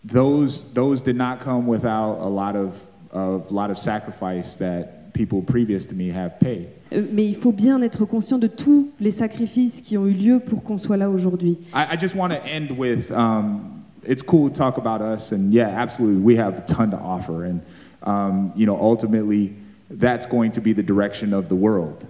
those 0.05 0.67
those 0.75 1.03
did 1.03 1.17
not 1.17 1.39
come 1.43 1.67
without 1.69 2.19
a 2.21 2.29
lot 2.29 2.57
of 2.57 2.87
a 3.13 3.41
lot 3.51 3.71
of 3.71 3.79
sacrifice 3.79 4.57
that 4.59 5.13
people 5.13 5.43
previous 5.43 5.87
to 5.87 5.95
me 5.95 6.11
have 6.11 6.39
paid. 6.39 6.69
Mais 6.93 7.27
il 7.27 7.37
faut 7.37 7.53
bien 7.53 7.81
être 7.83 8.05
conscient 8.05 8.39
de 8.39 8.47
tous 8.47 8.89
les 9.01 9.11
sacrifices 9.11 9.81
qui 9.81 9.99
ont 9.99 10.07
eu 10.07 10.13
lieu 10.13 10.41
pour 10.41 10.63
qu'on 10.63 10.79
soit 10.79 10.97
là 10.97 11.11
aujourd'hui. 11.11 11.59
I, 11.75 11.95
I 11.95 11.99
just 11.99 12.15
want 12.15 12.31
to 12.31 12.37
end 12.47 12.71
with 12.79 13.11
um, 13.11 13.78
it's 14.03 14.23
cool 14.23 14.49
to 14.49 14.55
talk 14.55 14.79
about 14.79 15.03
us, 15.03 15.33
and 15.33 15.53
yeah, 15.53 15.69
absolutely, 15.69 16.23
we 16.23 16.37
have 16.37 16.59
a 16.59 16.63
ton 16.63 16.91
to 16.91 16.97
offer, 16.97 17.45
and 17.45 17.63
um, 18.03 18.53
you 18.55 18.67
know, 18.67 18.79
ultimately, 18.81 19.57
that's 19.91 20.27
going 20.27 20.53
to 20.53 20.61
be 20.61 20.73
the 20.73 20.83
direction 20.83 21.33
of 21.33 21.49
the 21.49 21.57
world. 21.57 22.07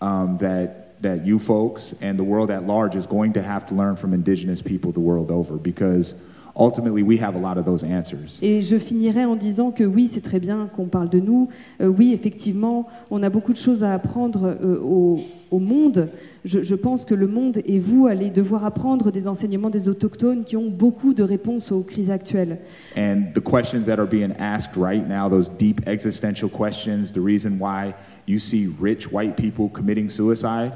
Um, 0.00 0.38
that 0.38 1.00
that 1.02 1.24
you 1.26 1.38
folks 1.38 1.94
and 2.00 2.18
the 2.18 2.24
world 2.24 2.50
at 2.50 2.66
large 2.66 2.94
is 2.96 3.06
going 3.06 3.32
to 3.32 3.42
have 3.42 3.66
to 3.66 3.74
learn 3.74 3.96
from 3.96 4.14
indigenous 4.14 4.62
people 4.62 4.92
the 4.92 5.00
world 5.00 5.30
over, 5.30 5.56
because 5.56 6.14
ultimately 6.56 7.02
we 7.02 7.18
have 7.18 7.34
a 7.34 7.38
lot 7.38 7.58
of 7.58 7.64
those 7.64 7.84
answers. 7.84 8.38
Et 8.42 8.62
je 8.62 8.78
finirai 8.78 9.24
en 9.24 9.36
disant 9.36 9.70
que 9.70 9.84
oui, 9.84 10.08
c'est 10.08 10.20
très 10.20 10.40
bien 10.40 10.68
qu'on 10.74 10.86
parle 10.86 11.08
de 11.08 11.20
nous. 11.20 11.48
Euh, 11.80 11.86
oui, 11.86 12.12
effectivement, 12.12 12.88
on 13.10 13.22
a 13.22 13.30
beaucoup 13.30 13.52
de 13.52 13.58
choses 13.58 13.82
à 13.82 13.92
apprendre 13.92 14.56
euh, 14.60 14.78
au, 14.80 15.20
au, 15.50 15.58
monde. 15.58 16.08
Je, 16.44 16.62
je, 16.62 16.74
pense 16.74 17.04
que 17.04 17.14
le 17.14 17.26
monde 17.26 17.58
et 17.64 17.78
vous 17.78 18.06
allez 18.06 18.30
devoir 18.30 18.64
apprendre 18.64 19.10
des 19.10 19.28
enseignements 19.28 19.70
des 19.70 19.88
autochtones 19.88 20.44
qui 20.44 20.56
ont 20.56 20.70
beaucoup 20.70 21.14
de 21.14 21.22
réponses 21.22 21.72
aux 21.72 21.82
crises 21.82 22.10
actuelles. 22.10 22.58
And 22.96 23.32
the 23.34 23.40
questions 23.40 23.84
that 23.86 23.98
are 23.98 24.08
being 24.08 24.32
asked 24.38 24.76
right 24.76 25.06
now, 25.06 25.28
those 25.28 25.50
deep 25.58 25.80
existential 25.86 26.50
questions, 26.50 27.12
the 27.12 27.20
reason 27.20 27.58
why 27.58 27.94
you 28.26 28.38
see 28.38 28.68
rich 28.80 29.10
white 29.10 29.36
people 29.36 29.68
committing 29.68 30.08
suicide 30.08 30.72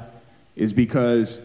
is 0.55 0.73
because 0.73 1.41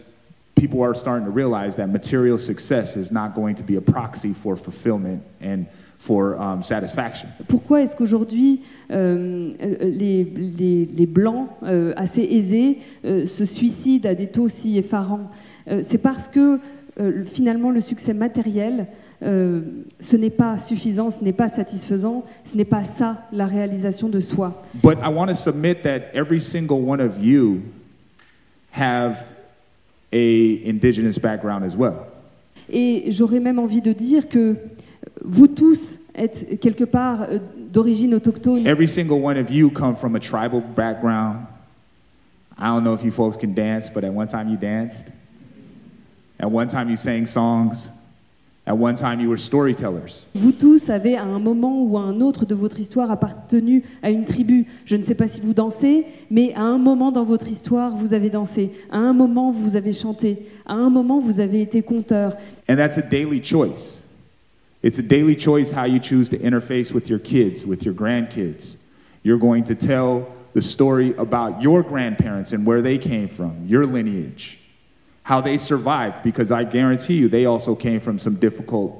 people 0.55 0.81
are 0.83 0.95
starting 0.95 1.25
to 1.25 1.31
realize 1.31 1.75
that 1.75 1.87
material 1.87 2.37
success 2.37 2.95
is 2.95 3.11
not 3.11 3.33
going 3.35 3.55
to 3.55 3.63
be 3.63 3.75
a 3.75 3.81
proxy 3.81 4.33
for 4.33 4.55
fulfillment 4.55 5.21
and 5.41 5.65
for 5.97 6.35
um, 6.39 6.61
satisfaction. 6.61 7.29
Pourquoi 7.47 7.81
est-ce 7.81 7.95
qu'aujourd'hui 7.95 8.61
euh, 8.91 9.53
les, 9.81 10.23
les, 10.23 10.85
les, 10.85 11.05
blancs 11.05 11.49
euh, 11.63 11.93
assez 11.95 12.21
aisés 12.23 12.79
euh, 13.05 13.25
se 13.25 13.45
suicident 13.45 14.09
à 14.09 14.13
des 14.13 14.27
taux 14.27 14.49
si 14.49 14.77
effarants? 14.77 15.31
Euh, 15.69 15.79
C'est 15.81 15.97
parce 15.97 16.27
que 16.27 16.59
euh, 16.99 17.23
finalement 17.25 17.71
le 17.71 17.81
succès 17.81 18.13
matériel 18.13 18.87
euh, 19.23 19.61
ce 20.01 20.17
n'est 20.17 20.29
pas 20.29 20.59
suffisant, 20.59 21.09
ce 21.09 21.23
n'est 21.23 21.33
pas 21.33 21.47
satisfaisant, 21.47 22.25
ce 22.43 22.57
n'est 22.57 22.65
pas 22.65 22.83
ça 22.83 23.23
la 23.31 23.45
réalisation 23.45 24.09
de 24.09 24.19
soi. 24.19 24.61
But 24.83 24.97
I 25.01 25.09
want 25.09 25.27
to 25.27 25.35
submit 25.35 25.83
that 25.83 26.13
every 26.13 26.41
single 26.41 26.81
one 26.81 26.99
of 26.99 27.23
you 27.23 27.61
have 28.71 29.32
a 30.13 30.61
indigenous 30.63 31.17
background 31.17 31.65
as 31.65 31.75
well. 31.75 32.07
Et 32.69 33.11
j'aurais 33.11 33.39
même 33.39 33.59
envie 33.59 33.81
de 33.81 33.91
dire 33.91 34.29
que 34.29 34.55
vous 35.23 35.47
tous 35.47 35.99
êtes 36.15 36.59
quelque 36.61 36.85
part 36.85 37.23
euh, 37.23 37.39
d'origine 37.71 38.13
autochtone. 38.13 38.65
Every 38.65 38.87
single 38.87 39.21
one 39.21 39.37
of 39.37 39.51
you 39.51 39.69
come 39.69 39.95
from 39.95 40.15
a 40.15 40.19
tribal 40.19 40.61
background. 40.61 41.47
I 42.57 42.67
don't 42.67 42.83
know 42.83 42.93
if 42.93 43.03
you 43.03 43.11
folks 43.11 43.35
can 43.37 43.53
dance, 43.53 43.89
but 43.89 44.03
at 44.03 44.13
one 44.13 44.27
time 44.27 44.47
you 44.47 44.57
danced. 44.57 45.07
At 46.39 46.49
one 46.49 46.67
time 46.67 46.89
you 46.89 46.97
sang 46.97 47.25
songs. 47.25 47.89
At 48.65 48.77
one 48.77 48.95
time 48.95 49.19
you 49.19 49.27
were 49.27 49.37
storytellers. 49.37 50.25
Vous 50.35 50.53
tous 50.53 50.89
avez 50.89 51.17
à 51.17 51.23
un 51.23 51.39
moment 51.39 51.83
ou 51.83 51.97
à 51.97 52.01
un 52.01 52.21
autre 52.21 52.45
de 52.45 52.55
votre 52.55 52.79
histoire 52.79 53.11
appartenu 53.11 53.83
à 54.01 54.09
une 54.09 54.23
tribu. 54.23 54.67
Je 54.85 54.95
ne 54.95 55.03
sais 55.03 55.15
pas 55.15 55.27
si 55.27 55.41
vous 55.41 55.53
dansez, 55.53 56.05
mais 56.31 56.53
à 56.53 56.61
un 56.61 56.77
moment 56.77 57.11
dans 57.11 57.25
votre 57.25 57.49
histoire, 57.49 57.93
vous 57.93 58.13
avez 58.13 58.29
dansé. 58.29 58.71
À 58.89 58.99
un 58.99 59.11
moment, 59.11 59.51
vous 59.51 59.75
avez 59.75 59.91
chanté. 59.91 60.47
À 60.65 60.75
un 60.75 60.89
moment, 60.89 61.19
vous 61.19 61.41
avez 61.41 61.61
été 61.61 61.81
conteur. 61.81 62.37
And 62.69 62.77
that's 62.77 62.97
a 62.97 63.01
daily 63.01 63.43
choice. 63.43 64.01
It's 64.81 64.97
a 64.97 65.03
daily 65.03 65.35
choice 65.35 65.69
how 65.69 65.85
you 65.85 65.99
choose 65.99 66.29
to 66.29 66.37
interface 66.37 66.93
with 66.93 67.09
your 67.09 67.19
kids, 67.19 67.65
with 67.65 67.83
your 67.83 67.93
grandkids. 67.93 68.77
You're 69.23 69.39
going 69.39 69.65
to 69.65 69.75
tell 69.75 70.25
the 70.53 70.61
story 70.61 71.13
about 71.17 71.61
your 71.61 71.83
grandparents 71.83 72.53
and 72.53 72.65
where 72.65 72.81
they 72.81 72.97
came 72.97 73.27
from, 73.27 73.65
your 73.67 73.85
lineage. 73.85 74.59
How 75.23 75.41
they 75.41 75.57
survived 75.57 76.23
because 76.23 76.51
I 76.51 76.63
guarantee 76.63 77.15
you 77.15 77.29
they 77.29 77.45
also 77.45 77.75
came 77.75 77.99
from 77.99 78.19
some 78.19 78.35
difficult 78.35 78.93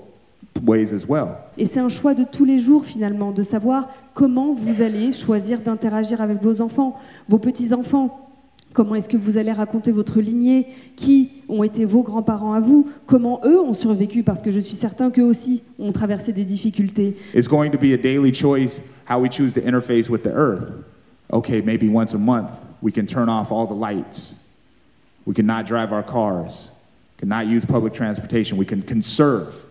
ways 0.64 0.94
as 0.94 1.06
well. 1.08 1.38
Et 1.58 1.66
c'est 1.66 1.80
un 1.80 1.90
choix 1.90 2.14
de 2.14 2.24
tous 2.24 2.46
les 2.46 2.60
jours 2.60 2.86
finalement, 2.86 3.32
de 3.32 3.44
savoir 3.44 3.90
comment 4.14 4.54
vous 4.54 4.82
allez 4.82 5.14
choisir 5.14 5.60
d'interagir 5.60 6.22
avec 6.22 6.42
vos 6.42 6.62
enfants, 6.62 6.98
vos 7.28 7.40
petits-enfants. 7.40 8.20
Comment 8.74 8.96
est-ce 8.96 9.10
que 9.10 9.18
vous 9.18 9.38
allez 9.38 9.52
raconter 9.52 9.92
votre 9.92 10.20
lignée? 10.20 10.68
Qui 10.96 11.30
ont 11.48 11.64
été 11.64 11.86
vos 11.86 12.02
grands-parents 12.02 12.54
à 12.54 12.60
vous? 12.60 12.90
Comment 13.06 13.40
eux 13.46 13.60
ont 13.60 13.76
survécu? 13.76 14.24
Parce 14.24 14.42
que 14.42 14.50
je 14.50 14.60
suis 14.60 14.76
certain 14.76 15.12
qu'eux 15.12 15.24
aussi 15.24 15.62
ont 15.78 15.92
traversé 15.92 16.34
des 16.34 16.44
difficultés. 16.44 17.16
It's 17.36 17.48
going 17.48 17.70
to 17.70 17.78
be 17.78 17.94
a 17.94 17.98
daily 17.98 18.34
choice 18.34 18.82
how 19.08 19.20
we 19.20 19.30
choose 19.30 19.54
to 19.54 19.62
interface 19.62 20.10
with 20.10 20.24
the 20.24 20.32
earth. 20.34 20.74
Okay, 21.32 21.62
maybe 21.62 21.88
once 21.88 22.16
a 22.16 22.18
month 22.18 22.50
we 22.82 22.92
can 22.92 23.06
turn 23.06 23.30
off 23.30 23.52
all 23.52 23.68
the 23.68 23.76
lights. 23.76 24.36
We 25.26 25.34
can 25.34 25.46
not 25.46 25.66
drive 25.66 25.94
our 25.94 26.04
cars. 26.04 26.70
Can 27.18 27.30
not 27.30 27.48
use 27.48 27.66
public 27.66 27.94
transportation. 27.94 28.58
We 28.58 28.66
can 28.66 28.82
conserve. 28.82 29.66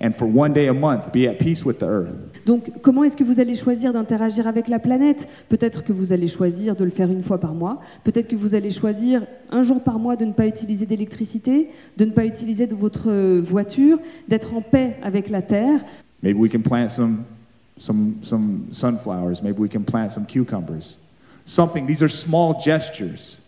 And 0.00 0.14
for 0.14 0.26
one 0.26 0.52
day 0.52 0.66
a 0.68 0.74
month, 0.74 1.12
be 1.12 1.28
at 1.28 1.38
peace 1.38 1.64
with 1.64 1.78
the 1.78 1.86
earth. 1.86 2.10
Donc, 2.46 2.82
comment 2.82 3.04
est-ce 3.04 3.16
que 3.16 3.24
vous 3.24 3.40
allez 3.40 3.54
choisir 3.54 3.92
d'interagir 3.92 4.46
avec 4.46 4.68
la 4.68 4.78
planète? 4.78 5.28
Peut-être 5.48 5.84
que 5.84 5.92
vous 5.92 6.12
allez 6.12 6.26
choisir 6.26 6.74
de 6.74 6.84
le 6.84 6.90
faire 6.90 7.10
une 7.10 7.22
fois 7.22 7.38
par 7.38 7.54
mois. 7.54 7.80
Peut-être 8.02 8.28
que 8.28 8.36
vous 8.36 8.54
allez 8.54 8.70
choisir 8.70 9.26
un 9.50 9.62
jour 9.62 9.82
par 9.82 9.98
mois 9.98 10.16
de 10.16 10.24
ne 10.24 10.32
pas 10.32 10.46
utiliser 10.46 10.84
d'électricité, 10.84 11.70
de 11.96 12.04
ne 12.04 12.10
pas 12.10 12.24
utiliser 12.24 12.66
de 12.66 12.74
votre 12.74 13.38
voiture, 13.40 13.98
d'être 14.28 14.52
en 14.54 14.62
paix 14.62 14.96
avec 15.02 15.30
la 15.30 15.42
Terre. 15.42 15.80
Maybe 16.22 16.36
we 16.36 16.50
can 16.50 16.60
plant 16.60 16.88
some, 16.90 17.24
some, 17.78 18.16
some 18.22 18.66
sunflowers. 18.72 19.42
Maybe 19.42 19.58
we 19.58 19.70
can 19.70 19.84
plant 19.84 20.10
some 20.10 20.26
cucumbers. 20.26 20.98
Something. 21.44 21.86
These 21.86 22.02
are 22.02 22.10
small 22.10 22.60
gestures. 22.60 23.40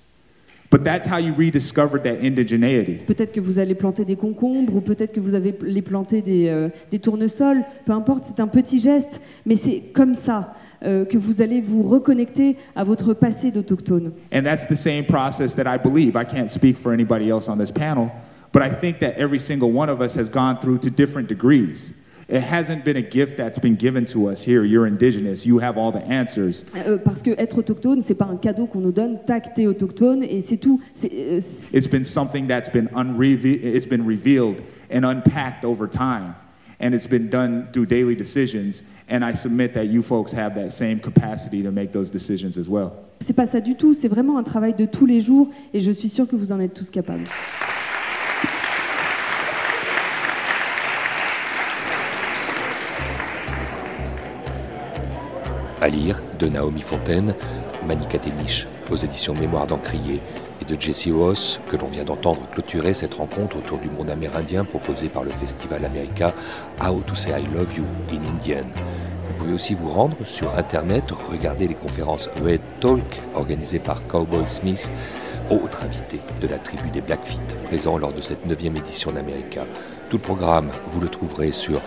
But 0.70 0.82
that's 0.82 1.06
how 1.06 1.18
you 1.18 1.32
rediscovered 1.34 2.02
that 2.04 2.22
indigeneity. 2.22 3.04
Peut-être 3.06 3.32
que 3.32 3.40
vous 3.40 3.58
allez 3.58 3.74
planter 3.74 4.04
des 4.04 4.16
concombres 4.16 4.74
ou 4.74 4.80
peut-être 4.80 5.12
que 5.12 5.20
vous 5.20 5.34
allez 5.34 5.52
planter 5.82 6.22
des, 6.22 6.48
euh, 6.48 6.68
des 6.90 6.98
tournesols. 6.98 7.64
Peu 7.84 7.92
importe, 7.92 8.24
c'est 8.26 8.40
un 8.40 8.48
petit 8.48 8.78
geste, 8.78 9.20
mais 9.44 9.56
c'est 9.56 9.82
comme 9.94 10.14
ça. 10.14 10.54
Euh, 10.82 11.06
que 11.06 11.16
vous 11.16 11.40
allez 11.40 11.62
vous 11.62 11.82
reconnecter 11.82 12.56
à 12.74 12.84
votre 12.84 13.14
passé 13.14 13.50
d'autochtone. 13.50 14.12
And 14.30 14.42
that's 14.42 14.66
the 14.66 14.76
same 14.76 15.04
process 15.06 15.54
that 15.54 15.64
I 15.66 15.78
believe. 15.78 16.16
I 16.16 16.24
can't 16.24 16.50
speak 16.50 16.76
for 16.76 16.92
anybody 16.92 17.30
else 17.30 17.48
on 17.48 17.56
this 17.56 17.72
panel, 17.72 18.10
but 18.52 18.62
I 18.62 18.68
think 18.68 18.98
that 19.00 19.14
every 19.16 19.38
single 19.38 19.72
one 19.72 19.88
of 19.88 20.02
us 20.02 20.14
has 20.16 20.28
gone 20.28 20.58
through 20.60 20.78
to 20.80 20.90
different 20.90 21.28
degrees. 21.28 21.95
It 22.28 22.42
hasn't 22.42 22.84
been 22.84 22.96
a 22.96 23.02
gift 23.02 23.36
that's 23.36 23.58
been 23.60 23.76
given 23.76 24.04
to 24.06 24.28
us 24.28 24.42
here. 24.44 24.64
You're 24.64 24.88
indigenous. 24.88 25.46
You 25.46 25.60
have 25.60 25.78
all 25.78 25.92
the 25.92 26.02
answers. 26.10 26.64
Parce 27.04 27.22
que 27.22 27.30
être 27.38 27.58
autochtone, 27.58 28.02
c'est 28.02 28.16
pas 28.16 28.24
un 28.26 28.36
cadeau 28.36 28.66
qu'on 28.66 28.80
nous 28.80 28.90
donne. 28.90 29.18
Tac, 29.26 29.54
t'es 29.54 29.66
autochtone 29.66 30.24
et 30.24 30.40
c'est 30.40 30.56
tout. 30.56 30.80
C'est, 30.94 31.12
euh, 31.12 31.38
c'est- 31.40 31.76
It's 31.76 31.86
been 31.88 32.02
something 32.02 32.48
that's 32.48 32.68
been 32.68 32.88
unreve- 32.94 33.44
it's 33.62 33.86
been 33.86 34.04
revealed 34.04 34.56
and 34.92 35.04
unpacked 35.04 35.64
over 35.64 35.88
time. 35.88 36.34
And 36.80 36.92
it's 36.94 37.06
been 37.06 37.28
done 37.30 37.66
through 37.72 37.86
daily 37.86 38.16
decisions. 38.16 38.82
And 39.08 39.20
I 39.22 39.32
submit 39.34 39.72
that 39.74 39.84
you 39.84 40.02
folks 40.02 40.32
have 40.34 40.56
that 40.56 40.70
same 40.70 40.98
capacity 40.98 41.62
to 41.62 41.70
make 41.70 41.92
those 41.92 42.10
decisions 42.10 42.58
as 42.58 42.68
well. 42.68 42.90
c'est 43.20 43.32
pas 43.34 43.46
ça 43.46 43.60
du 43.60 43.76
tout. 43.76 43.94
C'est 43.94 44.08
vraiment 44.08 44.36
un 44.36 44.42
travail 44.42 44.74
de 44.74 44.84
tous 44.84 45.06
les 45.06 45.20
jours 45.20 45.48
et 45.72 45.80
je 45.80 45.92
suis 45.92 46.08
sûre 46.08 46.26
que 46.26 46.34
vous 46.34 46.50
en 46.50 46.58
êtes 46.58 46.74
tous 46.74 46.90
capables. 46.90 47.22
À 55.82 55.88
lire 55.88 56.22
de 56.38 56.48
Naomi 56.48 56.80
Fontaine, 56.80 57.34
Manika 57.86 58.18
Téniche 58.18 58.66
aux 58.90 58.96
éditions 58.96 59.34
Mémoire 59.34 59.66
d'Encrier 59.66 60.22
et 60.62 60.64
de 60.64 60.80
Jesse 60.80 61.08
Ross 61.08 61.60
que 61.68 61.76
l'on 61.76 61.88
vient 61.88 62.04
d'entendre 62.04 62.48
clôturer 62.50 62.94
cette 62.94 63.12
rencontre 63.12 63.58
autour 63.58 63.78
du 63.78 63.90
monde 63.90 64.08
amérindien 64.08 64.64
proposée 64.64 65.10
par 65.10 65.22
le 65.22 65.30
Festival 65.32 65.84
America 65.84 66.32
How 66.82 67.02
to 67.02 67.14
Say 67.14 67.30
I 67.30 67.44
Love 67.54 67.76
You 67.76 67.84
in 68.10 68.26
Indian. 68.26 68.64
Vous 69.26 69.34
pouvez 69.36 69.52
aussi 69.52 69.74
vous 69.74 69.90
rendre 69.90 70.16
sur 70.24 70.56
internet, 70.56 71.10
regarder 71.10 71.68
les 71.68 71.74
conférences 71.74 72.30
Red 72.42 72.62
Talk 72.80 73.20
organisées 73.34 73.78
par 73.78 74.06
Cowboy 74.06 74.46
Smith, 74.48 74.90
autre 75.50 75.84
invité 75.84 76.20
de 76.40 76.48
la 76.48 76.58
tribu 76.58 76.88
des 76.88 77.02
Blackfeet 77.02 77.54
présent 77.64 77.98
lors 77.98 78.14
de 78.14 78.22
cette 78.22 78.46
9e 78.46 78.78
édition 78.78 79.12
d'America. 79.12 79.66
Tout 80.08 80.18
le 80.18 80.22
programme, 80.22 80.70
vous 80.92 81.00
le 81.00 81.08
trouverez 81.08 81.50
sur 81.50 81.82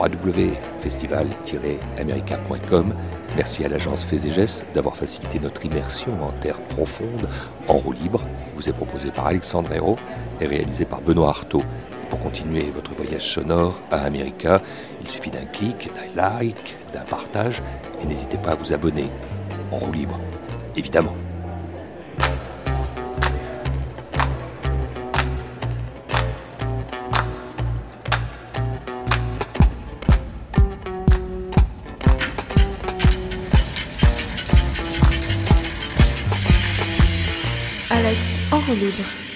www.festival-america.com. 0.00 2.94
Merci 3.36 3.62
à 3.64 3.68
l'agence 3.68 4.04
Faiséges 4.04 4.64
d'avoir 4.72 4.96
facilité 4.96 5.38
notre 5.38 5.66
immersion 5.66 6.12
en 6.22 6.32
terre 6.32 6.62
profonde, 6.62 7.28
en 7.68 7.74
roue 7.74 7.92
libre. 7.92 8.22
Vous 8.54 8.70
est 8.70 8.72
proposé 8.72 9.10
par 9.10 9.26
Alexandre 9.26 9.70
Hérault 9.72 9.98
et 10.40 10.46
réalisé 10.46 10.86
par 10.86 11.02
Benoît 11.02 11.28
Artaud. 11.28 11.62
Pour 12.08 12.20
continuer 12.20 12.70
votre 12.70 12.94
voyage 12.94 13.34
sonore 13.34 13.78
à 13.90 13.98
America, 13.98 14.62
il 15.02 15.08
suffit 15.08 15.30
d'un 15.30 15.44
clic, 15.44 15.90
d'un 15.94 16.06
like, 16.16 16.78
d'un 16.94 17.02
partage 17.02 17.62
et 18.02 18.06
n'hésitez 18.06 18.38
pas 18.38 18.52
à 18.52 18.54
vous 18.54 18.72
abonner 18.72 19.10
en 19.70 19.76
roue 19.76 19.92
libre, 19.92 20.18
évidemment. 20.74 21.12
Alex 38.88 39.00
en 39.00 39.02
roue 39.02 39.02
libre. 39.02 39.27